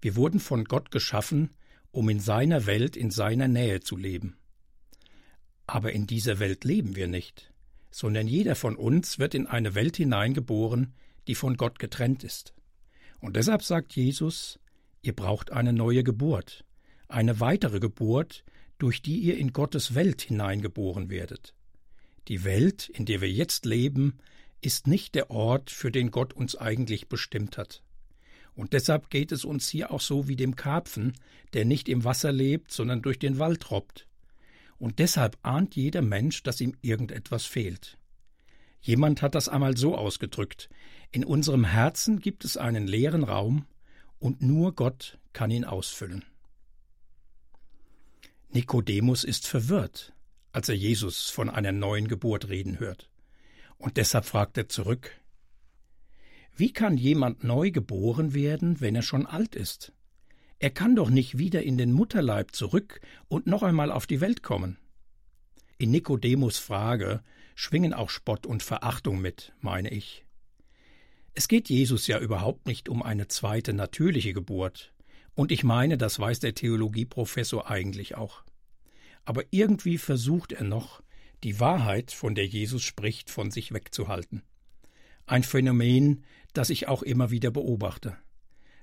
wir 0.00 0.14
wurden 0.14 0.38
von 0.38 0.64
Gott 0.64 0.92
geschaffen, 0.92 1.50
um 1.90 2.08
in 2.08 2.20
seiner 2.20 2.66
Welt, 2.66 2.96
in 2.96 3.10
seiner 3.10 3.48
Nähe 3.48 3.80
zu 3.80 3.96
leben. 3.96 4.36
Aber 5.66 5.92
in 5.92 6.06
dieser 6.06 6.38
Welt 6.38 6.62
leben 6.64 6.94
wir 6.94 7.08
nicht 7.08 7.50
sondern 7.90 8.26
jeder 8.26 8.54
von 8.54 8.76
uns 8.76 9.18
wird 9.18 9.34
in 9.34 9.46
eine 9.46 9.74
Welt 9.74 9.96
hineingeboren, 9.96 10.94
die 11.26 11.34
von 11.34 11.56
Gott 11.56 11.78
getrennt 11.78 12.24
ist. 12.24 12.54
Und 13.20 13.36
deshalb 13.36 13.62
sagt 13.62 13.94
Jesus, 13.94 14.58
ihr 15.02 15.14
braucht 15.14 15.52
eine 15.52 15.72
neue 15.72 16.04
Geburt, 16.04 16.64
eine 17.08 17.40
weitere 17.40 17.80
Geburt, 17.80 18.44
durch 18.78 19.02
die 19.02 19.18
ihr 19.18 19.36
in 19.36 19.52
Gottes 19.52 19.94
Welt 19.94 20.22
hineingeboren 20.22 21.10
werdet. 21.10 21.54
Die 22.28 22.44
Welt, 22.44 22.88
in 22.88 23.06
der 23.06 23.20
wir 23.20 23.30
jetzt 23.30 23.66
leben, 23.66 24.18
ist 24.60 24.86
nicht 24.86 25.14
der 25.14 25.30
Ort, 25.30 25.70
für 25.70 25.90
den 25.90 26.10
Gott 26.10 26.32
uns 26.32 26.56
eigentlich 26.56 27.08
bestimmt 27.08 27.58
hat. 27.58 27.82
Und 28.54 28.72
deshalb 28.72 29.10
geht 29.10 29.32
es 29.32 29.44
uns 29.44 29.68
hier 29.68 29.90
auch 29.90 30.00
so 30.00 30.28
wie 30.28 30.36
dem 30.36 30.56
Karpfen, 30.56 31.14
der 31.52 31.64
nicht 31.64 31.88
im 31.88 32.04
Wasser 32.04 32.32
lebt, 32.32 32.72
sondern 32.72 33.02
durch 33.02 33.18
den 33.18 33.38
Wald 33.38 33.70
robbt, 33.70 34.06
und 34.80 34.98
deshalb 34.98 35.36
ahnt 35.42 35.76
jeder 35.76 36.00
Mensch, 36.00 36.42
dass 36.42 36.60
ihm 36.60 36.74
irgendetwas 36.80 37.44
fehlt. 37.44 37.98
Jemand 38.80 39.20
hat 39.20 39.34
das 39.34 39.48
einmal 39.48 39.76
so 39.76 39.94
ausgedrückt 39.94 40.70
In 41.10 41.24
unserem 41.24 41.64
Herzen 41.64 42.18
gibt 42.18 42.46
es 42.46 42.56
einen 42.56 42.86
leeren 42.86 43.22
Raum, 43.22 43.66
und 44.20 44.42
nur 44.42 44.74
Gott 44.74 45.18
kann 45.32 45.50
ihn 45.50 45.64
ausfüllen. 45.64 46.24
Nikodemus 48.50 49.24
ist 49.24 49.46
verwirrt, 49.46 50.12
als 50.52 50.68
er 50.68 50.76
Jesus 50.76 51.30
von 51.30 51.48
einer 51.48 51.72
neuen 51.72 52.06
Geburt 52.06 52.48
reden 52.48 52.78
hört. 52.78 53.10
Und 53.78 53.96
deshalb 53.96 54.26
fragt 54.26 54.58
er 54.58 54.68
zurück 54.68 55.10
Wie 56.54 56.72
kann 56.72 56.96
jemand 56.96 57.42
neu 57.42 57.70
geboren 57.70 58.34
werden, 58.34 58.80
wenn 58.80 58.94
er 58.94 59.02
schon 59.02 59.26
alt 59.26 59.56
ist? 59.56 59.92
Er 60.58 60.70
kann 60.70 60.94
doch 60.94 61.08
nicht 61.08 61.38
wieder 61.38 61.62
in 61.62 61.78
den 61.78 61.92
Mutterleib 61.92 62.54
zurück 62.54 63.00
und 63.28 63.46
noch 63.46 63.62
einmal 63.62 63.90
auf 63.90 64.06
die 64.06 64.20
Welt 64.20 64.42
kommen. 64.42 64.76
In 65.78 65.90
Nikodemus 65.90 66.58
Frage 66.58 67.22
schwingen 67.54 67.94
auch 67.94 68.10
Spott 68.10 68.46
und 68.46 68.62
Verachtung 68.62 69.22
mit, 69.22 69.54
meine 69.60 69.90
ich. 69.90 70.26
Es 71.34 71.48
geht 71.48 71.68
Jesus 71.68 72.06
ja 72.06 72.18
überhaupt 72.18 72.66
nicht 72.66 72.88
um 72.88 73.02
eine 73.02 73.28
zweite 73.28 73.72
natürliche 73.72 74.32
Geburt, 74.32 74.92
und 75.34 75.52
ich 75.52 75.64
meine, 75.64 75.96
das 75.96 76.18
weiß 76.18 76.40
der 76.40 76.54
Theologieprofessor 76.54 77.70
eigentlich 77.70 78.16
auch. 78.16 78.42
Aber 79.24 79.44
irgendwie 79.50 79.96
versucht 79.96 80.52
er 80.52 80.64
noch, 80.64 81.02
die 81.44 81.60
Wahrheit, 81.60 82.10
von 82.10 82.34
der 82.34 82.46
Jesus 82.46 82.82
spricht, 82.82 83.30
von 83.30 83.50
sich 83.50 83.72
wegzuhalten. 83.72 84.42
Ein 85.26 85.42
Phänomen, 85.42 86.24
das 86.52 86.68
ich 86.68 86.88
auch 86.88 87.02
immer 87.02 87.30
wieder 87.30 87.50
beobachte. 87.50 88.16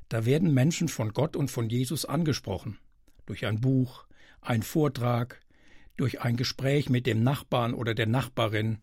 Da 0.10 0.25
werden 0.25 0.53
Menschen 0.53 0.88
von 0.88 1.13
Gott 1.13 1.36
und 1.36 1.51
von 1.51 1.69
Jesus 1.69 2.05
angesprochen. 2.05 2.79
Durch 3.25 3.45
ein 3.45 3.60
Buch, 3.60 4.07
ein 4.41 4.63
Vortrag, 4.63 5.41
durch 5.97 6.21
ein 6.21 6.38
Gespräch 6.38 6.89
mit 6.89 7.05
dem 7.05 7.21
Nachbarn 7.21 7.73
oder 7.73 7.93
der 7.93 8.07
Nachbarin. 8.07 8.79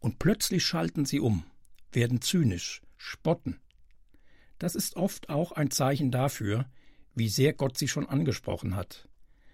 Und 0.00 0.18
plötzlich 0.18 0.64
schalten 0.64 1.06
sie 1.06 1.20
um, 1.20 1.44
werden 1.92 2.20
zynisch, 2.20 2.82
spotten. 2.96 3.60
Das 4.58 4.74
ist 4.74 4.96
oft 4.96 5.28
auch 5.28 5.52
ein 5.52 5.70
Zeichen 5.70 6.10
dafür, 6.10 6.68
wie 7.14 7.28
sehr 7.28 7.52
Gott 7.52 7.78
sie 7.78 7.88
schon 7.88 8.08
angesprochen 8.08 8.76
hat. 8.76 9.08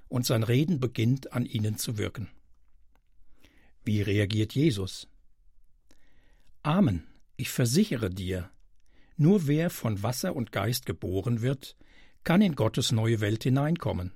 Und 0.08 0.26
sein 0.26 0.42
Reden 0.42 0.78
beginnt 0.80 1.32
an 1.32 1.46
ihnen 1.46 1.78
zu 1.78 1.98
wirken. 1.98 2.28
Wie 3.84 4.02
reagiert 4.02 4.54
Jesus? 4.54 5.08
Amen, 6.62 7.06
ich 7.36 7.50
versichere 7.50 8.10
dir, 8.10 8.50
nur 9.16 9.46
wer 9.46 9.70
von 9.70 10.02
Wasser 10.02 10.36
und 10.36 10.52
Geist 10.52 10.84
geboren 10.84 11.40
wird, 11.40 11.76
kann 12.24 12.42
in 12.42 12.54
Gottes 12.54 12.92
neue 12.92 13.20
Welt 13.20 13.44
hineinkommen. 13.44 14.12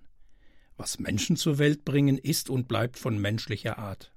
Was 0.77 0.99
Menschen 0.99 1.37
zur 1.37 1.59
Welt 1.59 1.85
bringen, 1.85 2.19
ist 2.19 2.51
und 2.51 2.69
bleibt 2.69 2.99
von 2.99 3.19
menschlicher 3.19 3.79
Art. 3.79 4.13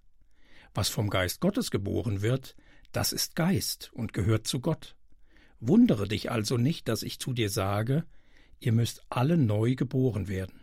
Was 0.74 0.90
vom 0.90 1.10
Geist 1.10 1.40
Gottes 1.40 1.72
geboren 1.72 2.22
wird, 2.22 2.56
das 2.94 3.12
ist 3.12 3.36
Geist 3.36 3.92
und 3.94 4.14
gehört 4.14 4.48
zu 4.48 4.62
Gott. 4.62 4.96
Wundere 5.60 6.08
dich 6.08 6.32
also 6.32 6.58
nicht, 6.58 6.88
dass 6.88 7.04
ich 7.04 7.20
zu 7.20 7.34
dir 7.34 7.50
sage, 7.50 8.06
ihr 8.60 8.72
müsst 8.72 9.04
alle 9.10 9.38
neu 9.38 9.76
geboren 9.76 10.28
werden. 10.28 10.62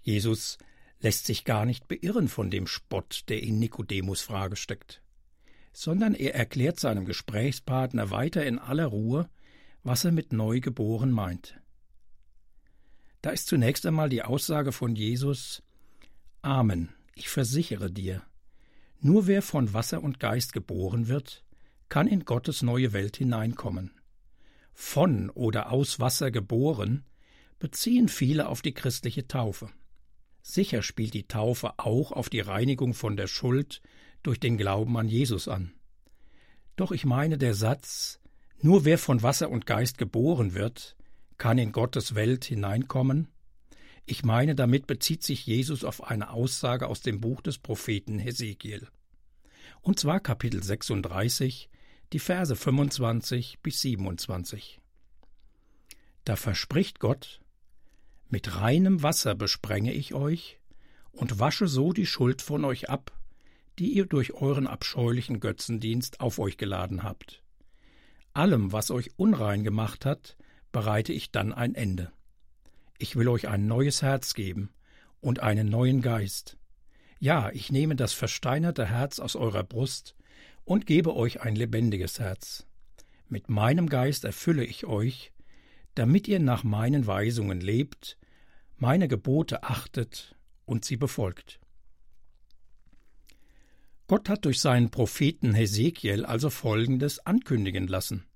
Jesus 0.00 0.56
lässt 1.00 1.26
sich 1.26 1.44
gar 1.44 1.66
nicht 1.66 1.88
beirren 1.88 2.28
von 2.28 2.50
dem 2.50 2.66
Spott, 2.66 3.24
der 3.28 3.42
in 3.42 3.58
Nikodemus 3.58 4.22
Frage 4.22 4.56
steckt 4.56 5.02
sondern 5.72 6.14
er 6.14 6.34
erklärt 6.34 6.80
seinem 6.80 7.04
Gesprächspartner 7.04 8.10
weiter 8.10 8.44
in 8.44 8.58
aller 8.58 8.86
Ruhe, 8.86 9.28
was 9.82 10.04
er 10.04 10.12
mit 10.12 10.32
Neugeboren 10.32 11.10
meint. 11.10 11.60
Da 13.22 13.30
ist 13.30 13.46
zunächst 13.46 13.86
einmal 13.86 14.08
die 14.08 14.22
Aussage 14.22 14.72
von 14.72 14.96
Jesus 14.96 15.62
Amen, 16.42 16.88
ich 17.14 17.28
versichere 17.28 17.90
dir, 17.90 18.22
nur 19.00 19.26
wer 19.26 19.42
von 19.42 19.72
Wasser 19.72 20.02
und 20.02 20.20
Geist 20.20 20.52
geboren 20.52 21.08
wird, 21.08 21.44
kann 21.88 22.06
in 22.06 22.24
Gottes 22.24 22.62
neue 22.62 22.92
Welt 22.92 23.16
hineinkommen. 23.16 23.92
Von 24.72 25.30
oder 25.30 25.72
aus 25.72 26.00
Wasser 26.00 26.30
geboren 26.30 27.04
beziehen 27.58 28.08
viele 28.08 28.48
auf 28.48 28.62
die 28.62 28.72
christliche 28.72 29.26
Taufe. 29.26 29.68
Sicher 30.42 30.82
spielt 30.82 31.14
die 31.14 31.28
Taufe 31.28 31.78
auch 31.78 32.12
auf 32.12 32.30
die 32.30 32.40
Reinigung 32.40 32.94
von 32.94 33.16
der 33.16 33.26
Schuld 33.26 33.82
durch 34.22 34.40
den 34.40 34.56
Glauben 34.56 34.96
an 34.96 35.08
Jesus 35.08 35.48
an. 35.48 35.72
Doch 36.76 36.92
ich 36.92 37.04
meine 37.04 37.36
der 37.36 37.54
Satz 37.54 38.20
Nur 38.62 38.84
wer 38.84 38.98
von 38.98 39.22
Wasser 39.22 39.50
und 39.50 39.66
Geist 39.66 39.98
geboren 39.98 40.54
wird, 40.54 40.96
kann 41.38 41.58
in 41.58 41.72
Gottes 41.72 42.14
Welt 42.14 42.44
hineinkommen, 42.44 43.28
ich 44.06 44.24
meine, 44.24 44.54
damit 44.54 44.86
bezieht 44.86 45.22
sich 45.22 45.46
Jesus 45.46 45.84
auf 45.84 46.04
eine 46.04 46.30
Aussage 46.30 46.88
aus 46.88 47.00
dem 47.00 47.20
Buch 47.20 47.40
des 47.42 47.58
Propheten 47.58 48.18
Hesekiel. 48.18 48.88
Und 49.82 49.98
zwar 49.98 50.20
Kapitel 50.20 50.62
36, 50.62 51.70
die 52.12 52.18
Verse 52.18 52.54
25 52.54 53.60
bis 53.60 53.80
27. 53.80 54.80
Da 56.24 56.36
verspricht 56.36 56.98
Gott, 57.00 57.40
mit 58.28 58.56
reinem 58.56 59.02
Wasser 59.02 59.34
besprenge 59.34 59.92
ich 59.92 60.14
euch 60.14 60.60
und 61.12 61.38
wasche 61.38 61.66
so 61.66 61.92
die 61.92 62.06
Schuld 62.06 62.42
von 62.42 62.64
euch 62.64 62.88
ab, 62.88 63.12
die 63.78 63.92
ihr 63.92 64.06
durch 64.06 64.34
euren 64.34 64.66
abscheulichen 64.66 65.40
Götzendienst 65.40 66.20
auf 66.20 66.38
euch 66.38 66.56
geladen 66.56 67.02
habt. 67.02 67.42
Allem, 68.32 68.72
was 68.72 68.90
euch 68.90 69.10
unrein 69.16 69.64
gemacht 69.64 70.04
hat, 70.04 70.36
bereite 70.70 71.12
ich 71.12 71.32
dann 71.32 71.52
ein 71.52 71.74
Ende. 71.74 72.12
Ich 73.02 73.16
will 73.16 73.28
euch 73.28 73.48
ein 73.48 73.66
neues 73.66 74.02
Herz 74.02 74.34
geben 74.34 74.68
und 75.22 75.40
einen 75.40 75.70
neuen 75.70 76.02
Geist. 76.02 76.58
Ja, 77.18 77.50
ich 77.50 77.72
nehme 77.72 77.96
das 77.96 78.12
versteinerte 78.12 78.84
Herz 78.84 79.20
aus 79.20 79.36
eurer 79.36 79.64
Brust 79.64 80.14
und 80.64 80.84
gebe 80.84 81.16
euch 81.16 81.40
ein 81.40 81.56
lebendiges 81.56 82.20
Herz. 82.20 82.66
Mit 83.26 83.48
meinem 83.48 83.88
Geist 83.88 84.24
erfülle 84.24 84.66
ich 84.66 84.84
euch, 84.84 85.32
damit 85.94 86.28
ihr 86.28 86.40
nach 86.40 86.62
meinen 86.62 87.06
Weisungen 87.06 87.62
lebt, 87.62 88.18
meine 88.76 89.08
Gebote 89.08 89.62
achtet 89.62 90.36
und 90.66 90.84
sie 90.84 90.98
befolgt. 90.98 91.58
Gott 94.08 94.28
hat 94.28 94.44
durch 94.44 94.60
seinen 94.60 94.90
Propheten 94.90 95.54
Hesekiel 95.54 96.26
also 96.26 96.50
Folgendes 96.50 97.18
ankündigen 97.24 97.86
lassen. 97.86 98.26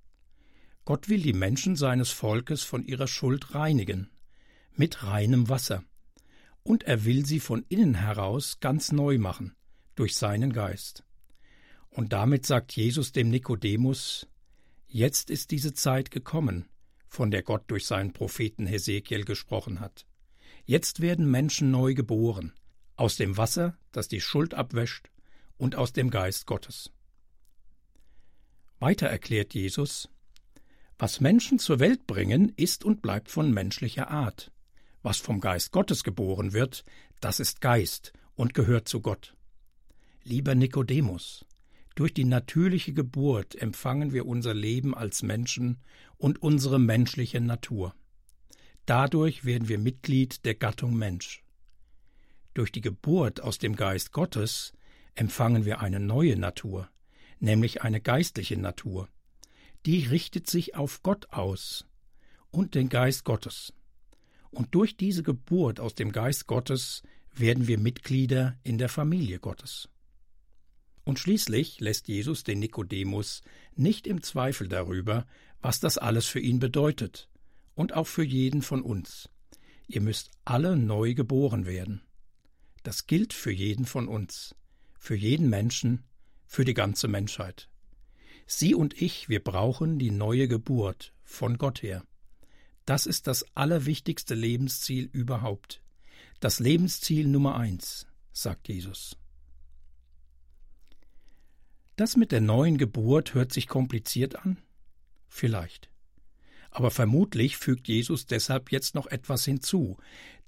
Gott 0.87 1.11
will 1.11 1.20
die 1.20 1.35
Menschen 1.35 1.77
seines 1.77 2.09
Volkes 2.09 2.62
von 2.62 2.83
ihrer 2.87 3.09
Schuld 3.09 3.55
reinigen, 3.55 4.09
mit 4.77 5.03
reinem 5.05 5.49
Wasser, 5.49 5.85
und 6.63 6.85
er 6.85 7.05
will 7.05 7.27
sie 7.27 7.41
von 7.41 7.65
innen 7.69 7.95
heraus 7.95 8.59
ganz 8.61 8.93
neu 8.93 9.19
machen, 9.19 9.55
durch 9.95 10.17
seinen 10.17 10.53
Geist. 10.53 11.05
Und 11.91 12.13
damit 12.13 12.47
sagt 12.47 12.73
Jesus 12.73 13.13
dem 13.13 13.31
Nikodemus, 13.31 14.27
Jetzt 14.87 15.31
ist 15.31 15.51
diese 15.51 15.75
Zeit 15.75 16.11
gekommen, 16.11 16.69
von 17.09 17.31
der 17.31 17.43
Gott 17.43 17.65
durch 17.69 17.87
seinen 17.87 18.13
Propheten 18.13 18.67
Hesekiel 18.67 19.25
gesprochen 19.25 19.81
hat. 19.81 20.07
Jetzt 20.67 21.01
werden 21.01 21.31
Menschen 21.31 21.71
neu 21.71 21.95
geboren, 21.95 22.53
aus 22.97 23.17
dem 23.17 23.37
Wasser, 23.37 23.77
das 23.93 24.09
die 24.09 24.21
Schuld 24.21 24.55
abwäscht, 24.55 25.11
und 25.57 25.77
aus 25.77 25.93
dem 25.93 26.11
Geist 26.11 26.47
Gottes. 26.47 26.91
Weiter 28.81 29.07
erklärt 29.07 29.55
Jesus, 29.55 30.09
was 30.99 31.21
Menschen 31.21 31.59
zur 31.59 31.81
Welt 31.81 32.07
bringen, 32.07 32.53
ist 32.57 32.85
und 32.85 33.03
bleibt 33.03 33.31
von 33.31 33.53
menschlicher 33.53 34.11
Art. 34.11 34.53
Was 35.05 35.19
vom 35.19 35.38
Geist 35.38 35.71
Gottes 35.71 36.03
geboren 36.03 36.55
wird, 36.55 36.83
das 37.21 37.38
ist 37.38 37.61
Geist 37.61 38.14
und 38.37 38.55
gehört 38.55 38.88
zu 38.88 39.03
Gott. 39.03 39.37
Lieber 40.23 40.55
Nikodemus, 40.55 41.45
durch 41.95 42.14
die 42.14 42.25
natürliche 42.25 42.95
Geburt 42.95 43.55
empfangen 43.55 44.14
wir 44.14 44.25
unser 44.25 44.55
Leben 44.55 44.95
als 44.95 45.23
Menschen 45.23 45.77
und 46.17 46.40
unsere 46.40 46.79
menschliche 46.79 47.43
Natur. 47.43 47.95
Dadurch 48.87 49.45
werden 49.45 49.69
wir 49.69 49.79
Mitglied 49.79 50.47
der 50.47 50.55
Gattung 50.55 50.97
Mensch. 50.97 51.45
Durch 52.55 52.73
die 52.73 52.81
Geburt 52.81 53.43
aus 53.43 53.59
dem 53.59 53.77
Geist 53.77 54.11
Gottes 54.11 54.73
empfangen 55.14 55.67
wir 55.67 55.81
eine 55.81 56.01
neue 56.01 56.38
Natur, 56.38 56.88
nämlich 57.40 57.83
eine 57.83 58.01
geistliche 58.01 58.57
Natur. 58.57 59.11
Die 59.85 60.07
richtet 60.07 60.49
sich 60.49 60.77
auf 60.77 61.03
Gott 61.03 61.31
aus 61.31 61.85
und 62.51 62.75
den 62.75 62.88
Geist 62.88 63.25
Gottes. 63.25 63.75
Und 64.55 64.75
durch 64.75 64.97
diese 64.97 65.23
Geburt 65.23 65.81
aus 65.81 65.95
dem 65.95 66.12
Geist 66.12 66.47
Gottes 66.47 67.03
werden 67.33 67.67
wir 67.67 67.79
Mitglieder 67.79 68.57
in 68.62 68.79
der 68.79 68.88
Familie 68.88 69.38
Gottes. 69.38 69.88
Und 71.05 71.19
schließlich 71.19 71.81
lässt 71.81 72.09
Jesus 72.09 72.45
den 72.45 72.61
Nikodemus 72.61 73.43
nicht 73.75 74.07
im 74.07 74.23
Zweifel 74.23 74.69
darüber, 74.69 75.27
was 75.61 75.81
das 75.81 75.99
alles 75.99 76.27
für 76.27 76.40
ihn 76.40 76.61
bedeutet, 76.61 77.29
und 77.75 77.93
auch 77.93 78.07
für 78.07 78.25
jeden 78.25 78.62
von 78.62 78.83
uns. 78.83 79.29
Ihr 79.87 80.01
müsst 80.01 80.31
alle 80.45 80.77
neu 80.77 81.14
geboren 81.14 81.67
werden. 81.67 82.01
Das 82.85 83.07
gilt 83.07 83.33
für 83.33 83.53
jeden 83.53 83.85
von 83.85 84.09
uns 84.09 84.55
für 85.05 85.14
jeden 85.14 85.51
Menschen, 85.51 86.03
für 86.47 86.64
die 86.64 86.73
ganze 86.73 87.09
Menschheit. 87.09 87.69
Sie 88.47 88.75
und 88.75 89.01
ich, 89.01 89.29
wir 89.29 89.45
brauchen 89.45 89.99
die 89.99 90.11
neue 90.11 90.49
Geburt 90.49 91.12
von 91.23 91.59
Gott 91.59 91.83
her. 91.83 92.03
Das 92.85 93.07
ist 93.07 93.27
das 93.27 93.44
allerwichtigste 93.57 94.35
Lebensziel 94.35 95.09
überhaupt. 95.12 95.81
Das 96.40 96.61
Lebensziel 96.61 97.27
Nummer 97.27 97.57
eins, 97.57 98.07
sagt 98.33 98.68
Jesus. 98.68 99.16
Das 101.97 102.16
mit 102.16 102.33
der 102.33 102.40
neuen 102.40 102.77
Geburt 102.77 103.35
hört 103.35 103.53
sich 103.53 103.68
kompliziert 103.68 104.37
an? 104.37 104.59
Vielleicht. 105.29 105.88
Aber 106.70 106.90
vermutlich 106.90 107.57
fügt 107.57 107.87
Jesus 107.87 108.27
deshalb 108.27 108.73
jetzt 108.73 108.97
noch 108.97 109.07
etwas 109.07 109.44
hinzu, 109.44 109.97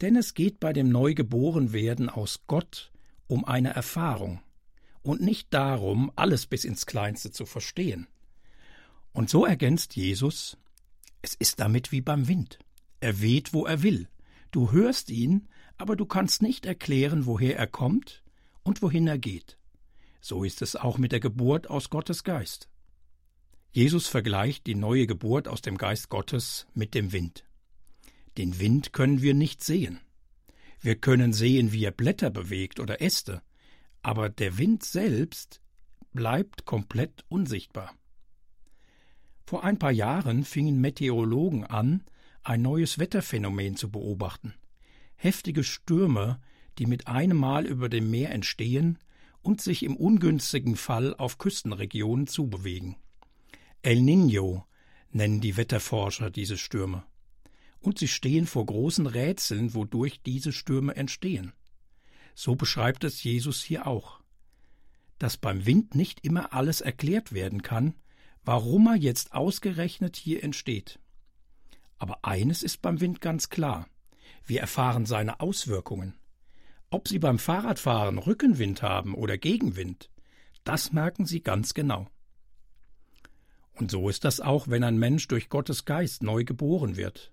denn 0.01 0.17
es 0.17 0.35
geht 0.35 0.59
bei 0.59 0.73
dem 0.73 0.89
Neugeborenwerden 0.89 2.11
aus 2.11 2.41
Gott 2.47 2.91
um 3.29 3.45
eine 3.45 3.71
Erfahrung, 3.71 4.41
und 5.03 5.21
nicht 5.21 5.55
darum, 5.55 6.11
alles 6.17 6.47
bis 6.47 6.65
ins 6.65 6.85
Kleinste 6.85 7.31
zu 7.31 7.47
verstehen. 7.47 8.09
Und 9.13 9.31
so 9.31 9.47
ergänzt 9.47 9.95
Jesus, 9.95 10.59
es 11.23 11.35
ist 11.35 11.61
damit 11.61 11.93
wie 11.93 12.01
beim 12.01 12.29
Wind. 12.29 12.59
Er 13.01 13.21
weht, 13.21 13.53
wo 13.53 13.67
er 13.67 13.83
will. 13.83 14.09
Du 14.51 14.73
hörst 14.73 15.11
ihn, 15.11 15.49
aber 15.77 15.97
du 15.97 16.07
kannst 16.07 16.43
nicht 16.43 16.67
erklären, 16.67 17.27
woher 17.27 17.57
er 17.57 17.67
kommt 17.67 18.23
und 18.63 18.83
wohin 18.83 19.07
er 19.07 19.19
geht. 19.19 19.59
So 20.21 20.45
ist 20.45 20.63
es 20.63 20.77
auch 20.77 20.99
mit 20.99 21.13
der 21.13 21.21
Geburt 21.21 21.71
aus 21.71 21.91
Gottes 21.91 22.25
Geist. 22.25 22.69
Jesus 23.73 24.09
vergleicht 24.09 24.67
die 24.67 24.75
neue 24.75 25.07
Geburt 25.07 25.49
aus 25.49 25.61
dem 25.61 25.77
Geist 25.77 26.09
Gottes 26.09 26.67
mit 26.75 26.95
dem 26.95 27.13
Wind. 27.13 27.45
Den 28.39 28.59
Wind 28.59 28.93
können 28.93 29.23
wir 29.23 29.35
nicht 29.35 29.63
sehen. 29.63 30.01
Wir 30.81 30.97
können 30.97 31.33
sehen, 31.33 31.73
wie 31.73 31.85
er 31.85 31.91
Blätter 31.91 32.31
bewegt 32.31 32.81
oder 32.81 33.01
Äste, 33.01 33.43
aber 34.03 34.29
der 34.29 34.59
Wind 34.59 34.85
selbst 34.85 35.61
bleibt 36.13 36.65
komplett 36.65 37.25
unsichtbar. 37.29 37.95
Vor 39.47 39.63
ein 39.63 39.79
paar 39.79 39.93
Jahren 39.93 40.43
fingen 40.43 40.81
Meteorologen 40.81 41.65
an, 41.65 42.03
ein 42.43 42.63
neues 42.63 42.99
Wetterphänomen 42.99 43.77
zu 43.77 43.93
beobachten. 43.93 44.55
Heftige 45.15 45.63
Stürme, 45.63 46.41
die 46.79 46.87
mit 46.87 47.07
einem 47.07 47.37
Mal 47.37 47.65
über 47.65 47.89
dem 47.89 48.11
Meer 48.11 48.33
entstehen 48.33 48.99
und 49.43 49.61
sich 49.61 49.85
im 49.85 49.97
ungünstigen 49.97 50.75
Fall 50.75 51.15
auf 51.15 51.39
Küstenregionen 51.39 52.27
zubewegen. 52.27 52.97
El 53.83 53.99
Niño 53.99 54.65
nennen 55.13 55.41
die 55.41 55.57
Wetterforscher 55.57 56.29
diese 56.31 56.59
Stürme. 56.59 57.05
Und 57.79 58.01
sie 58.01 58.09
stehen 58.09 58.49
vor 58.49 58.67
großen 58.67 59.07
Rätseln, 59.07 59.75
wodurch 59.75 60.23
diese 60.23 60.53
Stürme 60.53 60.97
entstehen. 60.97 61.53
So 62.35 62.57
beschreibt 62.57 63.05
es 63.05 63.23
Jesus 63.23 63.63
hier 63.63 63.87
auch. 63.87 64.21
Dass 65.21 65.37
beim 65.37 65.67
Wind 65.67 65.95
nicht 65.95 66.25
immer 66.25 66.53
alles 66.53 66.81
erklärt 66.81 67.33
werden 67.33 67.63
kann, 67.63 67.95
warum 68.47 68.87
er 68.87 68.95
jetzt 68.95 69.35
ausgerechnet 69.35 70.17
hier 70.17 70.43
entsteht. 70.43 71.01
Aber 71.99 72.25
eines 72.25 72.63
ist 72.63 72.81
beim 72.81 73.01
Wind 73.01 73.21
ganz 73.21 73.49
klar. 73.51 73.89
Wir 74.47 74.61
erfahren 74.61 75.05
seine 75.05 75.41
Auswirkungen. 75.41 76.15
Ob 76.89 77.09
Sie 77.09 77.19
beim 77.19 77.41
Fahrradfahren 77.41 78.19
Rückenwind 78.19 78.83
haben 78.83 79.15
oder 79.15 79.37
Gegenwind, 79.37 80.11
das 80.63 80.93
merken 80.93 81.27
Sie 81.27 81.43
ganz 81.43 81.75
genau. 81.75 82.07
Und 83.73 83.91
so 83.91 84.09
ist 84.09 84.25
das 84.25 84.41
auch, 84.41 84.69
wenn 84.69 84.85
ein 84.85 84.97
Mensch 84.97 85.27
durch 85.27 85.49
Gottes 85.49 85.85
Geist 85.85 86.23
neu 86.23 86.45
geboren 86.45 86.97
wird. 86.97 87.33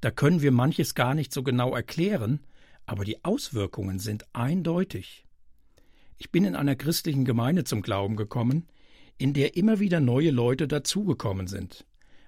Da 0.00 0.12
können 0.12 0.42
wir 0.42 0.52
manches 0.52 0.94
gar 0.94 1.14
nicht 1.14 1.32
so 1.32 1.42
genau 1.42 1.74
erklären, 1.74 2.40
aber 2.86 3.04
die 3.04 3.24
Auswirkungen 3.24 3.98
sind 3.98 4.24
eindeutig. 4.32 5.26
Ich 6.18 6.30
bin 6.30 6.44
in 6.44 6.54
einer 6.54 6.76
christlichen 6.76 7.24
Gemeinde 7.24 7.64
zum 7.64 7.82
Glauben 7.82 8.14
gekommen, 8.14 8.68
in 9.18 9.32
der 9.32 9.56
immer 9.56 9.80
wieder 9.80 10.00
neue 10.00 10.30
Leute 10.30 10.68
dazugekommen 10.68 11.46
sind. 11.46 11.86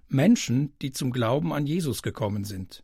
Menschen, 0.08 0.72
die 0.80 0.90
zum 0.90 1.12
Glauben 1.12 1.52
an 1.52 1.66
Jesus 1.66 2.02
gekommen 2.02 2.44
sind. 2.44 2.82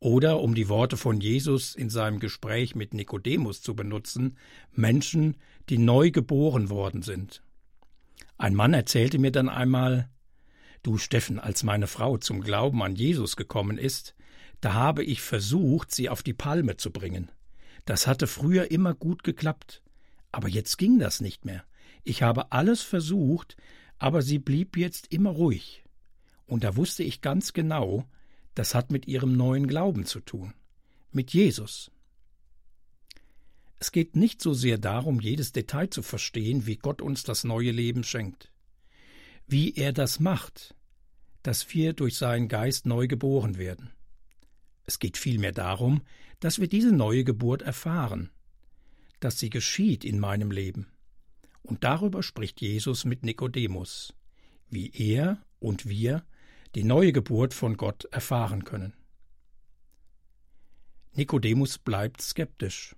Oder, 0.00 0.40
um 0.40 0.54
die 0.54 0.68
Worte 0.68 0.96
von 0.96 1.20
Jesus 1.20 1.74
in 1.74 1.88
seinem 1.90 2.20
Gespräch 2.20 2.74
mit 2.74 2.94
Nikodemus 2.94 3.62
zu 3.62 3.74
benutzen, 3.74 4.36
Menschen, 4.72 5.36
die 5.68 5.78
neu 5.78 6.10
geboren 6.10 6.68
worden 6.68 7.02
sind. 7.02 7.42
Ein 8.36 8.54
Mann 8.54 8.74
erzählte 8.74 9.18
mir 9.18 9.30
dann 9.30 9.48
einmal 9.48 10.10
Du 10.82 10.98
Steffen, 10.98 11.38
als 11.38 11.62
meine 11.62 11.86
Frau 11.86 12.18
zum 12.18 12.42
Glauben 12.42 12.82
an 12.82 12.94
Jesus 12.94 13.36
gekommen 13.36 13.78
ist, 13.78 14.14
da 14.60 14.74
habe 14.74 15.02
ich 15.02 15.22
versucht, 15.22 15.94
sie 15.94 16.10
auf 16.10 16.22
die 16.22 16.34
Palme 16.34 16.76
zu 16.76 16.90
bringen. 16.90 17.30
Das 17.86 18.06
hatte 18.06 18.26
früher 18.26 18.70
immer 18.70 18.94
gut 18.94 19.24
geklappt. 19.24 19.82
Aber 20.30 20.48
jetzt 20.48 20.76
ging 20.76 20.98
das 20.98 21.20
nicht 21.20 21.44
mehr. 21.44 21.64
Ich 22.04 22.22
habe 22.22 22.52
alles 22.52 22.82
versucht, 22.82 23.56
aber 23.98 24.22
sie 24.22 24.38
blieb 24.38 24.76
jetzt 24.76 25.12
immer 25.12 25.30
ruhig. 25.30 25.84
Und 26.46 26.62
da 26.62 26.76
wusste 26.76 27.02
ich 27.02 27.22
ganz 27.22 27.52
genau, 27.54 28.06
das 28.54 28.74
hat 28.74 28.90
mit 28.90 29.08
ihrem 29.08 29.36
neuen 29.36 29.66
Glauben 29.66 30.04
zu 30.04 30.20
tun. 30.20 30.54
Mit 31.10 31.32
Jesus. 31.32 31.90
Es 33.78 33.92
geht 33.92 34.16
nicht 34.16 34.40
so 34.40 34.54
sehr 34.54 34.78
darum, 34.78 35.20
jedes 35.20 35.52
Detail 35.52 35.88
zu 35.90 36.02
verstehen, 36.02 36.66
wie 36.66 36.76
Gott 36.76 37.02
uns 37.02 37.22
das 37.22 37.44
neue 37.44 37.70
Leben 37.70 38.04
schenkt. 38.04 38.50
Wie 39.46 39.74
er 39.74 39.92
das 39.92 40.20
macht, 40.20 40.74
dass 41.42 41.74
wir 41.74 41.92
durch 41.92 42.16
seinen 42.16 42.48
Geist 42.48 42.86
neu 42.86 43.06
geboren 43.06 43.58
werden. 43.58 43.90
Es 44.86 44.98
geht 44.98 45.16
vielmehr 45.16 45.52
darum, 45.52 46.02
dass 46.40 46.58
wir 46.58 46.68
diese 46.68 46.92
neue 46.92 47.24
Geburt 47.24 47.62
erfahren, 47.62 48.30
dass 49.20 49.38
sie 49.38 49.50
geschieht 49.50 50.04
in 50.04 50.18
meinem 50.18 50.50
Leben. 50.50 50.93
Und 51.64 51.82
darüber 51.82 52.22
spricht 52.22 52.60
Jesus 52.60 53.04
mit 53.06 53.24
Nikodemus, 53.24 54.14
wie 54.68 54.90
er 54.90 55.42
und 55.60 55.88
wir 55.88 56.24
die 56.74 56.84
neue 56.84 57.12
Geburt 57.12 57.54
von 57.54 57.76
Gott 57.76 58.04
erfahren 58.12 58.64
können. 58.64 58.92
Nikodemus 61.14 61.78
bleibt 61.78 62.20
skeptisch. 62.20 62.94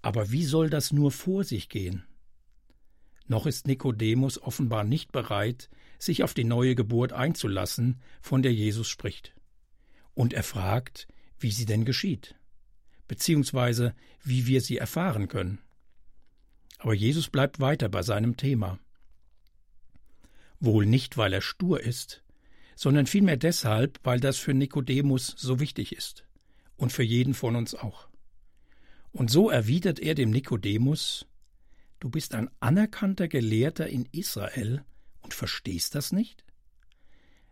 Aber 0.00 0.30
wie 0.30 0.44
soll 0.44 0.70
das 0.70 0.92
nur 0.92 1.10
vor 1.10 1.42
sich 1.42 1.68
gehen? 1.68 2.04
Noch 3.26 3.46
ist 3.46 3.66
Nikodemus 3.66 4.40
offenbar 4.40 4.84
nicht 4.84 5.10
bereit, 5.10 5.68
sich 5.98 6.22
auf 6.22 6.34
die 6.34 6.44
neue 6.44 6.76
Geburt 6.76 7.12
einzulassen, 7.12 8.00
von 8.22 8.42
der 8.42 8.54
Jesus 8.54 8.88
spricht. 8.88 9.34
Und 10.14 10.32
er 10.32 10.44
fragt, 10.44 11.08
wie 11.40 11.50
sie 11.50 11.66
denn 11.66 11.84
geschieht, 11.84 12.36
beziehungsweise 13.08 13.94
wie 14.22 14.46
wir 14.46 14.60
sie 14.60 14.78
erfahren 14.78 15.26
können. 15.26 15.58
Aber 16.78 16.94
Jesus 16.94 17.28
bleibt 17.28 17.60
weiter 17.60 17.88
bei 17.88 18.02
seinem 18.02 18.36
Thema. 18.36 18.78
Wohl 20.60 20.86
nicht, 20.86 21.16
weil 21.16 21.32
er 21.32 21.40
stur 21.40 21.80
ist, 21.80 22.22
sondern 22.74 23.06
vielmehr 23.06 23.36
deshalb, 23.36 24.00
weil 24.04 24.20
das 24.20 24.38
für 24.38 24.54
Nikodemus 24.54 25.34
so 25.36 25.60
wichtig 25.60 25.92
ist 25.92 26.24
und 26.76 26.92
für 26.92 27.02
jeden 27.02 27.34
von 27.34 27.56
uns 27.56 27.74
auch. 27.74 28.08
Und 29.12 29.30
so 29.30 29.50
erwidert 29.50 29.98
er 29.98 30.14
dem 30.14 30.30
Nikodemus 30.30 31.26
Du 32.00 32.10
bist 32.10 32.34
ein 32.34 32.48
anerkannter 32.60 33.26
Gelehrter 33.26 33.88
in 33.88 34.06
Israel 34.12 34.84
und 35.20 35.34
verstehst 35.34 35.96
das 35.96 36.12
nicht? 36.12 36.44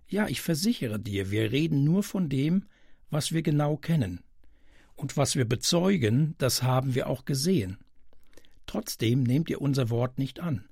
Ja, 0.08 0.28
ich 0.28 0.40
versichere 0.40 1.00
dir, 1.00 1.32
wir 1.32 1.50
reden 1.50 1.82
nur 1.82 2.04
von 2.04 2.28
dem, 2.28 2.66
was 3.10 3.32
wir 3.32 3.42
genau 3.42 3.76
kennen. 3.76 4.22
Und 4.94 5.16
was 5.16 5.34
wir 5.34 5.46
bezeugen, 5.46 6.36
das 6.38 6.62
haben 6.62 6.94
wir 6.94 7.08
auch 7.08 7.24
gesehen. 7.24 7.78
Trotzdem 8.66 9.22
nehmt 9.22 9.48
ihr 9.48 9.60
unser 9.60 9.90
Wort 9.90 10.18
nicht 10.18 10.40
an. 10.40 10.68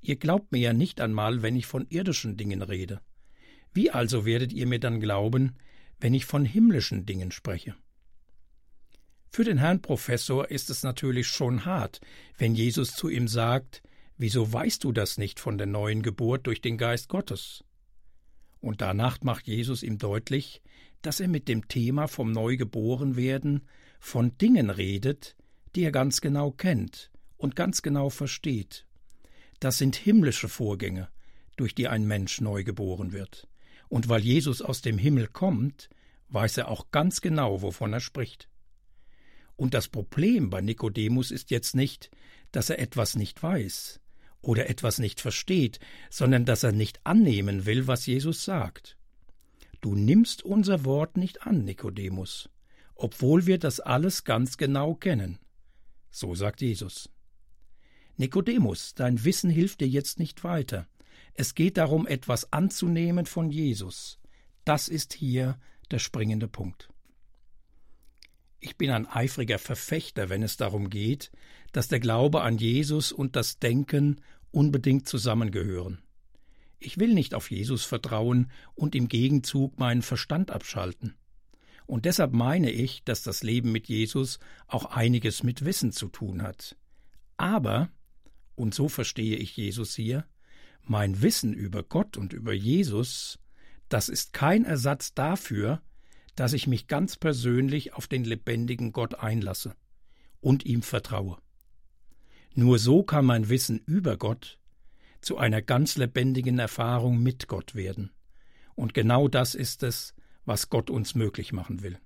Ihr 0.00 0.16
glaubt 0.16 0.52
mir 0.52 0.58
ja 0.58 0.72
nicht 0.72 1.00
einmal, 1.00 1.42
wenn 1.42 1.56
ich 1.56 1.66
von 1.66 1.86
irdischen 1.88 2.36
Dingen 2.36 2.62
rede. 2.62 3.00
Wie 3.72 3.90
also 3.90 4.24
werdet 4.24 4.52
ihr 4.52 4.66
mir 4.66 4.80
dann 4.80 5.00
glauben, 5.00 5.56
wenn 6.00 6.14
ich 6.14 6.24
von 6.24 6.44
himmlischen 6.44 7.04
Dingen 7.04 7.30
spreche? 7.30 7.74
Für 9.28 9.44
den 9.44 9.58
Herrn 9.58 9.82
Professor 9.82 10.50
ist 10.50 10.70
es 10.70 10.82
natürlich 10.82 11.26
schon 11.26 11.66
hart, 11.66 12.00
wenn 12.38 12.54
Jesus 12.54 12.94
zu 12.94 13.08
ihm 13.08 13.28
sagt, 13.28 13.82
Wieso 14.18 14.50
weißt 14.50 14.82
du 14.82 14.92
das 14.92 15.18
nicht 15.18 15.40
von 15.40 15.58
der 15.58 15.66
neuen 15.66 16.00
Geburt 16.00 16.46
durch 16.46 16.62
den 16.62 16.78
Geist 16.78 17.10
Gottes? 17.10 17.64
Und 18.60 18.80
danach 18.80 19.20
macht 19.20 19.46
Jesus 19.46 19.82
ihm 19.82 19.98
deutlich, 19.98 20.62
dass 21.02 21.20
er 21.20 21.28
mit 21.28 21.48
dem 21.48 21.68
Thema 21.68 22.06
vom 22.06 22.32
Neugeborenwerden 22.32 23.68
von 24.00 24.38
Dingen 24.38 24.70
redet, 24.70 25.36
die 25.74 25.82
er 25.82 25.92
ganz 25.92 26.22
genau 26.22 26.50
kennt 26.50 27.10
und 27.36 27.56
ganz 27.56 27.82
genau 27.82 28.10
versteht. 28.10 28.86
Das 29.60 29.78
sind 29.78 29.96
himmlische 29.96 30.48
Vorgänge, 30.48 31.08
durch 31.56 31.74
die 31.74 31.88
ein 31.88 32.06
Mensch 32.06 32.40
neu 32.40 32.64
geboren 32.64 33.12
wird. 33.12 33.48
Und 33.88 34.08
weil 34.08 34.22
Jesus 34.22 34.62
aus 34.62 34.82
dem 34.82 34.98
Himmel 34.98 35.28
kommt, 35.28 35.88
weiß 36.28 36.58
er 36.58 36.68
auch 36.68 36.90
ganz 36.90 37.20
genau, 37.20 37.62
wovon 37.62 37.92
er 37.92 38.00
spricht. 38.00 38.48
Und 39.56 39.72
das 39.72 39.88
Problem 39.88 40.50
bei 40.50 40.60
Nikodemus 40.60 41.30
ist 41.30 41.50
jetzt 41.50 41.74
nicht, 41.74 42.10
dass 42.52 42.68
er 42.68 42.78
etwas 42.78 43.16
nicht 43.16 43.42
weiß 43.42 44.00
oder 44.42 44.68
etwas 44.68 44.98
nicht 44.98 45.20
versteht, 45.20 45.80
sondern 46.10 46.44
dass 46.44 46.62
er 46.62 46.72
nicht 46.72 47.00
annehmen 47.04 47.64
will, 47.64 47.86
was 47.86 48.06
Jesus 48.06 48.44
sagt. 48.44 48.96
Du 49.80 49.94
nimmst 49.94 50.42
unser 50.42 50.84
Wort 50.84 51.16
nicht 51.16 51.46
an, 51.46 51.64
Nikodemus, 51.64 52.50
obwohl 52.94 53.46
wir 53.46 53.58
das 53.58 53.80
alles 53.80 54.24
ganz 54.24 54.56
genau 54.56 54.94
kennen. 54.94 55.38
So 56.10 56.34
sagt 56.34 56.60
Jesus. 56.60 57.10
Nikodemus, 58.16 58.94
dein 58.94 59.24
Wissen 59.24 59.50
hilft 59.50 59.80
dir 59.80 59.88
jetzt 59.88 60.18
nicht 60.18 60.44
weiter. 60.44 60.86
Es 61.34 61.54
geht 61.54 61.76
darum, 61.76 62.06
etwas 62.06 62.52
anzunehmen 62.52 63.26
von 63.26 63.50
Jesus. 63.50 64.18
Das 64.64 64.88
ist 64.88 65.12
hier 65.12 65.58
der 65.90 65.98
springende 65.98 66.48
Punkt. 66.48 66.88
Ich 68.58 68.76
bin 68.76 68.90
ein 68.90 69.06
eifriger 69.06 69.58
Verfechter, 69.58 70.28
wenn 70.28 70.42
es 70.42 70.56
darum 70.56 70.88
geht, 70.88 71.30
dass 71.72 71.88
der 71.88 72.00
Glaube 72.00 72.40
an 72.40 72.56
Jesus 72.58 73.12
und 73.12 73.36
das 73.36 73.58
Denken 73.58 74.20
unbedingt 74.50 75.06
zusammengehören. 75.06 76.02
Ich 76.78 76.98
will 76.98 77.12
nicht 77.12 77.34
auf 77.34 77.50
Jesus 77.50 77.84
vertrauen 77.84 78.50
und 78.74 78.94
im 78.94 79.08
Gegenzug 79.08 79.78
meinen 79.78 80.02
Verstand 80.02 80.50
abschalten. 80.50 81.14
Und 81.86 82.04
deshalb 82.04 82.32
meine 82.32 82.70
ich, 82.70 83.04
dass 83.04 83.22
das 83.22 83.42
Leben 83.42 83.72
mit 83.72 83.88
Jesus 83.88 84.38
auch 84.66 84.86
einiges 84.86 85.42
mit 85.42 85.64
Wissen 85.64 85.92
zu 85.92 86.08
tun 86.08 86.42
hat. 86.42 86.76
Aber, 87.36 87.90
und 88.56 88.74
so 88.74 88.88
verstehe 88.88 89.36
ich 89.36 89.56
Jesus 89.56 89.94
hier, 89.94 90.26
mein 90.82 91.22
Wissen 91.22 91.52
über 91.52 91.82
Gott 91.82 92.16
und 92.16 92.32
über 92.32 92.52
Jesus, 92.52 93.38
das 93.88 94.08
ist 94.08 94.32
kein 94.32 94.64
Ersatz 94.64 95.14
dafür, 95.14 95.82
dass 96.34 96.52
ich 96.52 96.66
mich 96.66 96.86
ganz 96.86 97.16
persönlich 97.16 97.94
auf 97.94 98.06
den 98.06 98.24
lebendigen 98.24 98.92
Gott 98.92 99.14
einlasse 99.14 99.74
und 100.40 100.64
ihm 100.64 100.82
vertraue. 100.82 101.38
Nur 102.54 102.78
so 102.78 103.02
kann 103.02 103.26
mein 103.26 103.48
Wissen 103.48 103.78
über 103.86 104.16
Gott 104.16 104.58
zu 105.20 105.38
einer 105.38 105.60
ganz 105.60 105.96
lebendigen 105.96 106.58
Erfahrung 106.58 107.22
mit 107.22 107.48
Gott 107.48 107.74
werden. 107.74 108.12
Und 108.74 108.94
genau 108.94 109.28
das 109.28 109.54
ist 109.54 109.82
es, 109.82 110.14
was 110.44 110.70
Gott 110.70 110.88
uns 110.90 111.14
möglich 111.14 111.52
machen 111.52 111.82
will. 111.82 111.98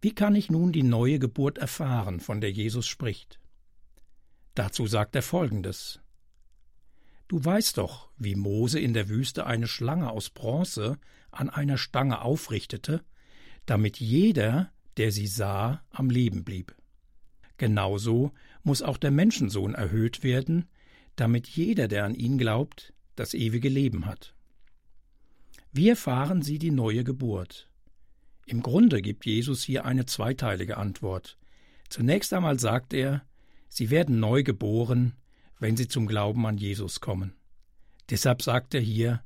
Wie 0.00 0.14
kann 0.14 0.34
ich 0.34 0.50
nun 0.50 0.72
die 0.72 0.82
neue 0.82 1.18
Geburt 1.18 1.58
erfahren, 1.58 2.20
von 2.20 2.40
der 2.40 2.52
Jesus 2.52 2.86
spricht? 2.86 3.39
Dazu 4.54 4.86
sagt 4.86 5.14
er 5.14 5.22
Folgendes 5.22 6.00
Du 7.28 7.44
weißt 7.44 7.78
doch, 7.78 8.08
wie 8.16 8.34
Mose 8.34 8.80
in 8.80 8.92
der 8.92 9.08
Wüste 9.08 9.46
eine 9.46 9.68
Schlange 9.68 10.10
aus 10.10 10.30
Bronze 10.30 10.98
an 11.30 11.48
einer 11.48 11.78
Stange 11.78 12.22
aufrichtete, 12.22 13.04
damit 13.66 14.00
jeder, 14.00 14.72
der 14.96 15.12
sie 15.12 15.28
sah, 15.28 15.84
am 15.90 16.10
Leben 16.10 16.42
blieb. 16.42 16.74
Genauso 17.56 18.32
muss 18.64 18.82
auch 18.82 18.96
der 18.96 19.12
Menschensohn 19.12 19.74
erhöht 19.74 20.24
werden, 20.24 20.66
damit 21.14 21.46
jeder, 21.46 21.86
der 21.86 22.04
an 22.04 22.14
ihn 22.14 22.36
glaubt, 22.36 22.94
das 23.14 23.34
ewige 23.34 23.68
Leben 23.68 24.06
hat. 24.06 24.34
Wie 25.70 25.88
erfahren 25.88 26.42
Sie 26.42 26.58
die 26.58 26.72
neue 26.72 27.04
Geburt? 27.04 27.68
Im 28.46 28.60
Grunde 28.62 29.02
gibt 29.02 29.24
Jesus 29.24 29.62
hier 29.62 29.84
eine 29.84 30.04
zweiteilige 30.06 30.78
Antwort. 30.78 31.38
Zunächst 31.88 32.32
einmal 32.32 32.58
sagt 32.58 32.92
er, 32.92 33.22
Sie 33.70 33.88
werden 33.88 34.20
neu 34.20 34.42
geboren, 34.42 35.14
wenn 35.60 35.76
sie 35.76 35.88
zum 35.88 36.06
Glauben 36.06 36.44
an 36.44 36.58
Jesus 36.58 37.00
kommen. 37.00 37.32
Deshalb 38.10 38.42
sagt 38.42 38.74
er 38.74 38.80
hier, 38.80 39.22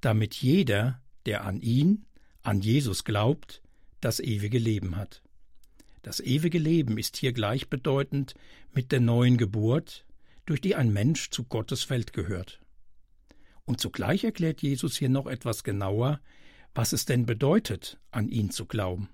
damit 0.00 0.34
jeder, 0.34 1.00
der 1.24 1.44
an 1.44 1.60
ihn, 1.60 2.04
an 2.42 2.60
Jesus 2.60 3.04
glaubt, 3.04 3.62
das 4.00 4.20
ewige 4.20 4.58
Leben 4.58 4.96
hat. 4.96 5.22
Das 6.02 6.20
ewige 6.20 6.58
Leben 6.58 6.98
ist 6.98 7.16
hier 7.16 7.32
gleichbedeutend 7.32 8.34
mit 8.72 8.92
der 8.92 9.00
neuen 9.00 9.38
Geburt, 9.38 10.04
durch 10.44 10.60
die 10.60 10.76
ein 10.76 10.92
Mensch 10.92 11.30
zu 11.30 11.44
Gottes 11.44 11.88
Welt 11.90 12.12
gehört. 12.12 12.60
Und 13.64 13.80
zugleich 13.80 14.22
erklärt 14.22 14.62
Jesus 14.62 14.96
hier 14.96 15.08
noch 15.08 15.26
etwas 15.26 15.64
genauer, 15.64 16.20
was 16.74 16.92
es 16.92 17.06
denn 17.06 17.24
bedeutet, 17.24 17.98
an 18.10 18.28
ihn 18.28 18.50
zu 18.50 18.66
glauben. 18.66 19.08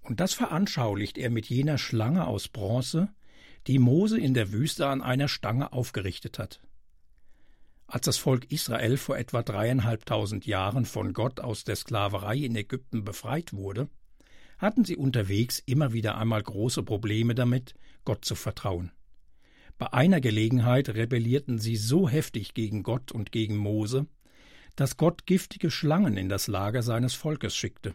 Und 0.00 0.20
das 0.20 0.32
veranschaulicht 0.32 1.18
er 1.18 1.28
mit 1.28 1.46
jener 1.46 1.76
Schlange 1.76 2.26
aus 2.26 2.48
Bronze, 2.48 3.12
die 3.66 3.78
Mose 3.78 4.18
in 4.18 4.34
der 4.34 4.52
Wüste 4.52 4.86
an 4.86 5.02
einer 5.02 5.28
Stange 5.28 5.72
aufgerichtet 5.72 6.38
hat. 6.38 6.60
Als 7.86 8.04
das 8.04 8.18
Volk 8.18 8.50
Israel 8.52 8.98
vor 8.98 9.16
etwa 9.16 9.42
dreieinhalbtausend 9.42 10.46
Jahren 10.46 10.84
von 10.84 11.14
Gott 11.14 11.40
aus 11.40 11.64
der 11.64 11.76
Sklaverei 11.76 12.36
in 12.36 12.54
Ägypten 12.54 13.04
befreit 13.04 13.54
wurde, 13.54 13.88
hatten 14.58 14.84
sie 14.84 14.96
unterwegs 14.96 15.62
immer 15.64 15.92
wieder 15.92 16.18
einmal 16.18 16.42
große 16.42 16.82
Probleme 16.82 17.34
damit, 17.34 17.74
Gott 18.04 18.24
zu 18.24 18.34
vertrauen. 18.34 18.92
Bei 19.78 19.92
einer 19.92 20.20
Gelegenheit 20.20 20.88
rebellierten 20.90 21.58
sie 21.58 21.76
so 21.76 22.08
heftig 22.08 22.52
gegen 22.52 22.82
Gott 22.82 23.12
und 23.12 23.32
gegen 23.32 23.56
Mose, 23.56 24.06
dass 24.76 24.96
Gott 24.96 25.24
giftige 25.24 25.70
Schlangen 25.70 26.16
in 26.16 26.28
das 26.28 26.46
Lager 26.46 26.82
seines 26.82 27.14
Volkes 27.14 27.56
schickte, 27.56 27.94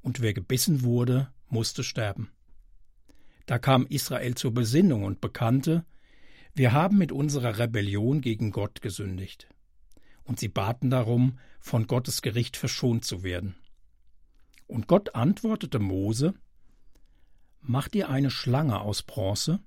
und 0.00 0.20
wer 0.20 0.32
gebissen 0.32 0.82
wurde, 0.82 1.32
musste 1.48 1.84
sterben. 1.84 2.30
Da 3.50 3.58
kam 3.58 3.84
Israel 3.88 4.36
zur 4.36 4.54
Besinnung 4.54 5.02
und 5.02 5.20
bekannte, 5.20 5.84
wir 6.54 6.72
haben 6.72 6.98
mit 6.98 7.10
unserer 7.10 7.58
Rebellion 7.58 8.20
gegen 8.20 8.52
Gott 8.52 8.80
gesündigt. 8.80 9.48
Und 10.22 10.38
sie 10.38 10.46
baten 10.46 10.88
darum, 10.88 11.36
von 11.58 11.88
Gottes 11.88 12.22
Gericht 12.22 12.56
verschont 12.56 13.04
zu 13.04 13.24
werden. 13.24 13.56
Und 14.68 14.86
Gott 14.86 15.16
antwortete 15.16 15.80
Mose, 15.80 16.34
Mach 17.60 17.88
dir 17.88 18.08
eine 18.08 18.30
Schlange 18.30 18.82
aus 18.82 19.02
Bronze, 19.02 19.58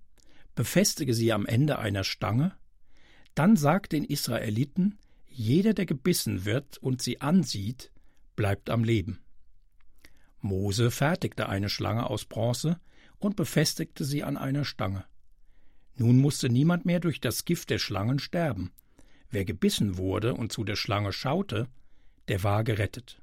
befestige 0.56 1.14
sie 1.14 1.34
am 1.34 1.46
Ende 1.46 1.78
einer 1.78 2.06
Stange, 2.06 2.56
dann 3.36 3.58
sag 3.58 3.90
den 3.90 4.06
Israeliten, 4.06 4.98
jeder, 5.28 5.74
der 5.74 5.86
gebissen 5.86 6.46
wird 6.46 6.78
und 6.78 7.02
sie 7.02 7.20
ansieht, 7.20 7.92
bleibt 8.38 8.70
am 8.70 8.86
Leben. 8.86 9.20
Mose 10.40 10.90
fertigte 10.90 11.50
eine 11.50 11.68
Schlange 11.68 12.10
aus 12.10 12.24
Bronze, 12.24 12.80
und 13.24 13.36
befestigte 13.36 14.06
sie 14.06 14.24
an 14.24 14.38
einer 14.38 14.66
Stange. 14.66 15.06
Nun 15.96 16.18
musste 16.18 16.50
niemand 16.50 16.86
mehr 16.86 17.00
durch 17.00 17.20
das 17.22 17.46
Gift 17.46 17.70
der 17.70 17.80
Schlangen 17.80 18.20
sterben. 18.20 18.72
Wer 19.30 19.46
gebissen 19.46 19.98
wurde 19.98 20.34
und 20.34 20.52
zu 20.52 20.64
der 20.64 20.76
Schlange 20.76 21.14
schaute, 21.14 21.68
der 22.28 22.44
war 22.44 22.64
gerettet. 22.64 23.22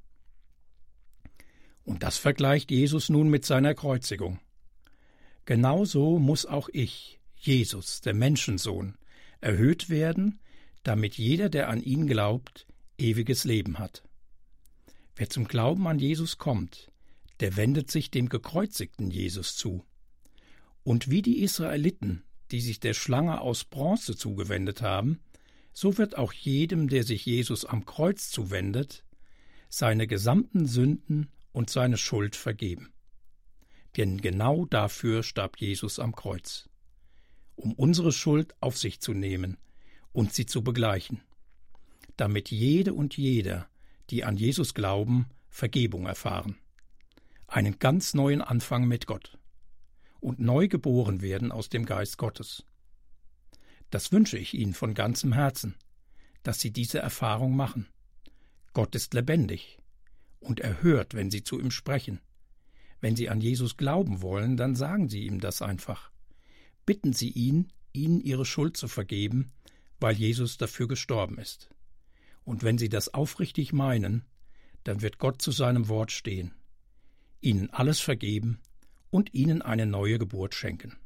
Und 1.85 2.03
das 2.03 2.19
vergleicht 2.19 2.71
Jesus 2.71 3.09
nun 3.09 3.29
mit 3.29 3.45
seiner 3.45 3.75
Kreuzigung. 3.75 4.39
Genauso 5.45 6.19
muss 6.19 6.47
auch 6.47 6.69
ich, 6.73 7.21
Jesus, 7.37 8.01
der 8.01 8.15
Menschensohn, 8.15 8.97
erhöht 9.41 9.89
werden, 9.89 10.39
damit 10.83 11.17
jeder, 11.17 11.49
der 11.49 11.69
an 11.69 11.83
ihn 11.83 12.07
glaubt, 12.07 12.67
ewiges 12.99 13.45
Leben 13.45 13.79
hat. 13.79 14.03
Wer 15.17 15.29
zum 15.29 15.47
Glauben 15.47 15.87
an 15.87 15.99
Jesus 15.99 16.39
kommt, 16.39 16.91
der 17.41 17.57
wendet 17.57 17.91
sich 17.91 18.11
dem 18.11 18.29
gekreuzigten 18.29 19.11
Jesus 19.11 19.57
zu. 19.57 19.85
Und 20.83 21.11
wie 21.11 21.23
die 21.23 21.43
Israeliten, 21.43 22.23
die 22.51 22.61
sich 22.61 22.81
der 22.81 22.95
Schlange 22.95 23.41
aus 23.41 23.65
Bronze 23.65 24.17
zugewendet 24.17 24.83
haben, 24.83 25.21
so 25.73 25.99
wird 25.99 26.17
auch 26.17 26.33
jedem, 26.33 26.89
der 26.89 27.05
sich 27.05 27.27
Jesus 27.27 27.65
am 27.65 27.87
Kreuz 27.87 28.31
zuwendet, 28.31 29.05
seine 29.69 30.07
gesamten 30.07 30.67
Sünden 30.67 31.31
und 31.53 31.71
seine 31.71 31.97
Schuld 31.97 32.35
vergeben. 32.35 32.93
Denn 33.97 34.21
genau 34.21 34.67
dafür 34.67 35.23
starb 35.23 35.59
Jesus 35.59 35.99
am 35.99 36.15
Kreuz, 36.15 36.69
um 37.57 37.73
unsere 37.73 38.13
Schuld 38.13 38.55
auf 38.61 38.79
sich 38.79 39.01
zu 39.01 39.13
nehmen 39.13 39.59
und 40.13 40.33
sie 40.33 40.47
zu 40.47 40.63
begleichen, 40.63 41.21
damit 42.17 42.51
jede 42.51 42.95
und 42.95 43.17
jeder, 43.17 43.69
die 44.11 44.25
an 44.25 44.37
Jesus 44.37 44.75
glauben, 44.75 45.27
Vergebung 45.49 46.07
erfahren, 46.07 46.57
einen 47.47 47.79
ganz 47.79 48.15
neuen 48.15 48.43
Anfang 48.43 48.87
mit 48.87 49.07
Gott 49.07 49.40
und 50.21 50.39
neu 50.39 50.69
geboren 50.69 51.23
werden 51.23 51.51
aus 51.53 51.69
dem 51.69 51.87
Geist 51.87 52.19
Gottes. 52.19 52.65
Das 53.91 54.13
wünsche 54.13 54.39
ich 54.39 54.55
Ihnen 54.55 54.75
von 54.75 54.95
ganzem 54.95 55.33
Herzen, 55.33 55.75
dass 56.43 56.61
Sie 56.61 56.71
diese 56.71 57.01
Erfahrung 57.01 57.57
machen. 57.57 57.89
Gott 58.73 58.95
ist 58.95 59.15
lebendig 59.15 59.79
und 60.39 60.61
er 60.61 60.83
hört, 60.83 61.15
wenn 61.15 61.31
Sie 61.31 61.43
zu 61.43 61.59
ihm 61.59 61.71
sprechen. 61.71 62.21
Wenn 63.01 63.17
Sie 63.17 63.29
an 63.29 63.41
Jesus 63.41 63.77
glauben 63.77 64.23
wollen, 64.23 64.57
dann 64.57 64.77
sagen 64.77 65.09
Sie 65.09 65.27
ihm 65.27 65.41
das 65.41 65.63
einfach. 65.63 66.11
Bitten 66.87 67.13
Sie 67.13 67.31
ihn, 67.31 67.73
Ihnen 67.93 68.21
Ihre 68.21 68.45
Schuld 68.45 68.77
zu 68.77 68.89
vergeben, 68.89 69.51
weil 69.99 70.15
Jesus 70.15 70.59
dafür 70.59 70.87
gestorben 70.87 71.39
ist. 71.39 71.71
Und 72.45 72.63
wenn 72.63 72.79
Sie 72.79 72.89
das 72.89 73.13
aufrichtig 73.13 73.73
meinen, 73.73 74.25
dann 74.85 75.03
wird 75.03 75.19
Gott 75.19 75.43
zu 75.43 75.51
seinem 75.51 75.89
Wort 75.89 76.13
stehen, 76.13 76.55
Ihnen 77.41 77.71
alles 77.71 78.01
vergeben 78.01 78.61
und 79.11 79.35
Ihnen 79.35 79.63
eine 79.63 79.87
neue 79.87 80.19
Geburt 80.19 80.55
schenken. 80.55 80.97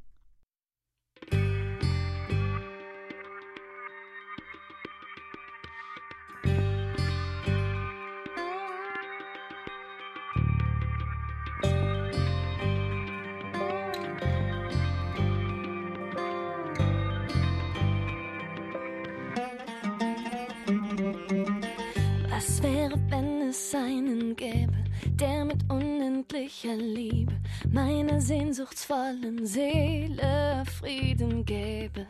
Unendlicher 26.45 26.77
Liebe 26.77 27.33
meiner 27.73 28.21
sehnsuchtsvollen 28.21 29.47
Seele 29.47 30.63
Frieden 30.79 31.45
gäbe. 31.45 32.07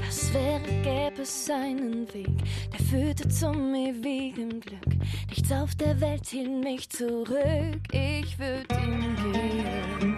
Was 0.00 0.32
wäre, 0.32 0.62
gäbe 0.82 1.22
es 1.22 1.50
einen 1.50 2.12
Weg, 2.14 2.28
der 2.72 2.80
führte 2.86 3.28
zum 3.28 3.74
ewigen 3.74 4.60
Glück. 4.60 4.96
Nichts 5.28 5.52
auf 5.52 5.74
der 5.74 6.00
Welt 6.00 6.26
hielt 6.26 6.64
mich 6.64 6.88
zurück, 6.88 7.80
ich 7.92 8.38
würde 8.38 8.74
ihn 8.74 9.16
gehen. 9.32 10.13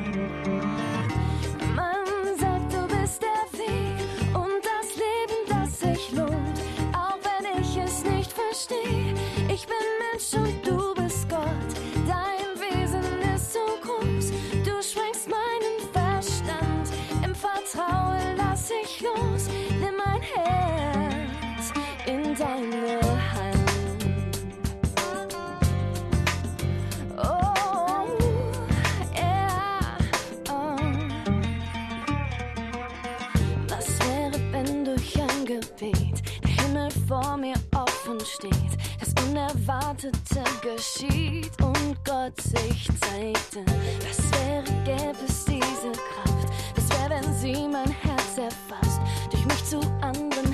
Unerwartete 39.66 40.44
geschieht 40.62 41.50
und 41.61 41.96
Gott 42.05 42.40
sich 42.40 42.88
zeigte. 43.00 43.64
Was 44.07 44.31
wäre, 44.40 44.64
gäbe 44.85 45.18
es 45.26 45.44
diese 45.44 45.90
Kraft? 45.92 46.48
Was 46.76 46.88
wäre, 46.90 47.20
wenn 47.20 47.35
sie 47.35 47.66
mein 47.66 47.90
Herz 47.90 48.38
erfasst, 48.38 49.00
durch 49.31 49.44
mich 49.44 49.64
zu 49.64 49.81
anderen 50.02 50.52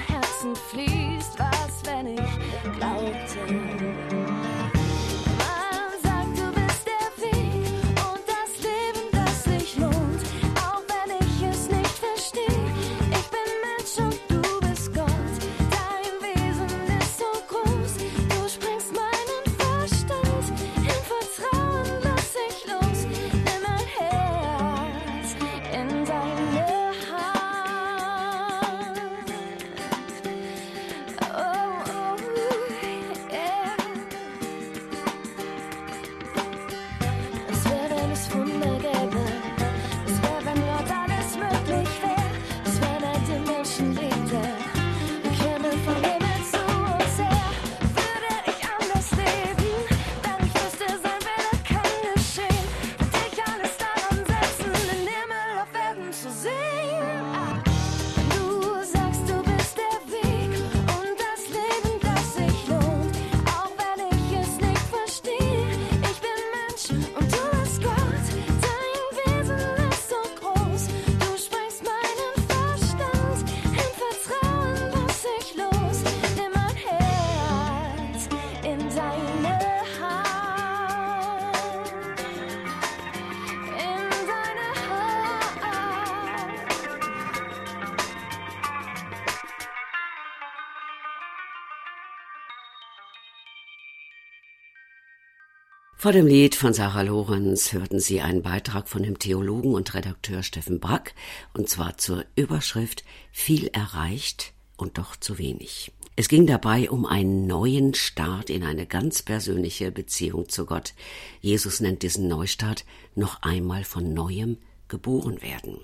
Vor 96.03 96.11
dem 96.11 96.27
Lied 96.27 96.57
von 96.57 96.75
Sarah 96.75 97.03
Lorenz 97.03 97.73
hörten 97.73 98.01
Sie 98.01 98.21
einen 98.21 98.43
Beitrag 98.43 98.89
von 98.89 99.05
dem 99.05 99.21
Theologen 99.21 99.73
und 99.73 99.95
Redakteur 99.95 100.43
Steffen 100.43 100.81
Brack, 100.81 101.15
und 101.55 101.69
zwar 101.69 101.97
zur 101.97 102.25
Überschrift 102.35 103.05
Viel 103.31 103.69
erreicht 103.69 104.53
und 104.77 104.99
doch 104.99 105.15
zu 105.15 105.39
wenig. 105.39 105.93
Es 106.17 106.27
ging 106.27 106.45
dabei 106.45 106.91
um 106.91 107.07
einen 107.07 107.47
neuen 107.47 107.95
Start 107.95 108.51
in 108.51 108.65
eine 108.65 108.85
ganz 108.85 109.23
persönliche 109.23 109.93
Beziehung 109.93 110.49
zu 110.49 110.67
Gott. 110.67 110.95
Jesus 111.41 111.79
nennt 111.79 112.03
diesen 112.03 112.27
Neustart 112.27 112.85
noch 113.15 113.41
einmal 113.43 113.85
von 113.85 114.13
neuem 114.13 114.59
geboren 114.89 115.41
werden. 115.41 115.79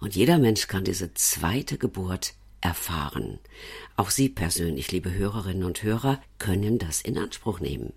Und 0.00 0.16
jeder 0.16 0.36
Mensch 0.36 0.66
kann 0.66 0.84
diese 0.84 1.14
zweite 1.14 1.78
Geburt 1.78 2.34
erfahren. 2.60 3.38
Auch 3.96 4.10
Sie 4.10 4.28
persönlich, 4.28 4.92
liebe 4.92 5.10
Hörerinnen 5.10 5.64
und 5.64 5.82
Hörer, 5.82 6.20
können 6.38 6.78
das 6.78 7.00
in 7.00 7.16
Anspruch 7.16 7.60
nehmen. 7.60 7.94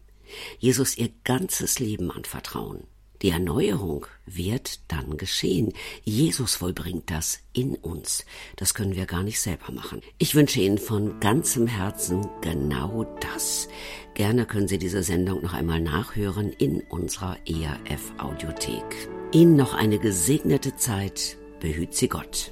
Jesus 0.59 0.97
Ihr 0.97 1.09
ganzes 1.23 1.79
Leben 1.79 2.11
anvertrauen. 2.11 2.83
Die 3.23 3.29
Erneuerung 3.29 4.05
wird 4.25 4.81
dann 4.91 5.15
geschehen. 5.15 5.71
Jesus 6.03 6.55
vollbringt 6.55 7.09
das 7.09 7.39
in 7.53 7.75
uns. 7.75 8.25
Das 8.57 8.73
können 8.73 8.97
wir 8.97 9.05
gar 9.05 9.23
nicht 9.23 9.39
selber 9.39 9.71
machen. 9.71 10.01
Ich 10.17 10.35
wünsche 10.35 10.59
Ihnen 10.59 10.77
von 10.77 11.21
ganzem 11.21 11.65
Herzen 11.65 12.27
genau 12.41 13.05
das. 13.21 13.69
Gerne 14.13 14.45
können 14.45 14.67
Sie 14.67 14.77
diese 14.77 15.03
Sendung 15.03 15.41
noch 15.41 15.53
einmal 15.53 15.79
nachhören 15.79 16.51
in 16.51 16.81
unserer 16.81 17.37
ERF 17.47 18.11
Audiothek. 18.17 19.09
Ihnen 19.31 19.55
noch 19.55 19.73
eine 19.73 19.99
gesegnete 19.99 20.75
Zeit. 20.75 21.37
Behüt 21.61 21.93
Sie 21.93 22.09
Gott. 22.09 22.51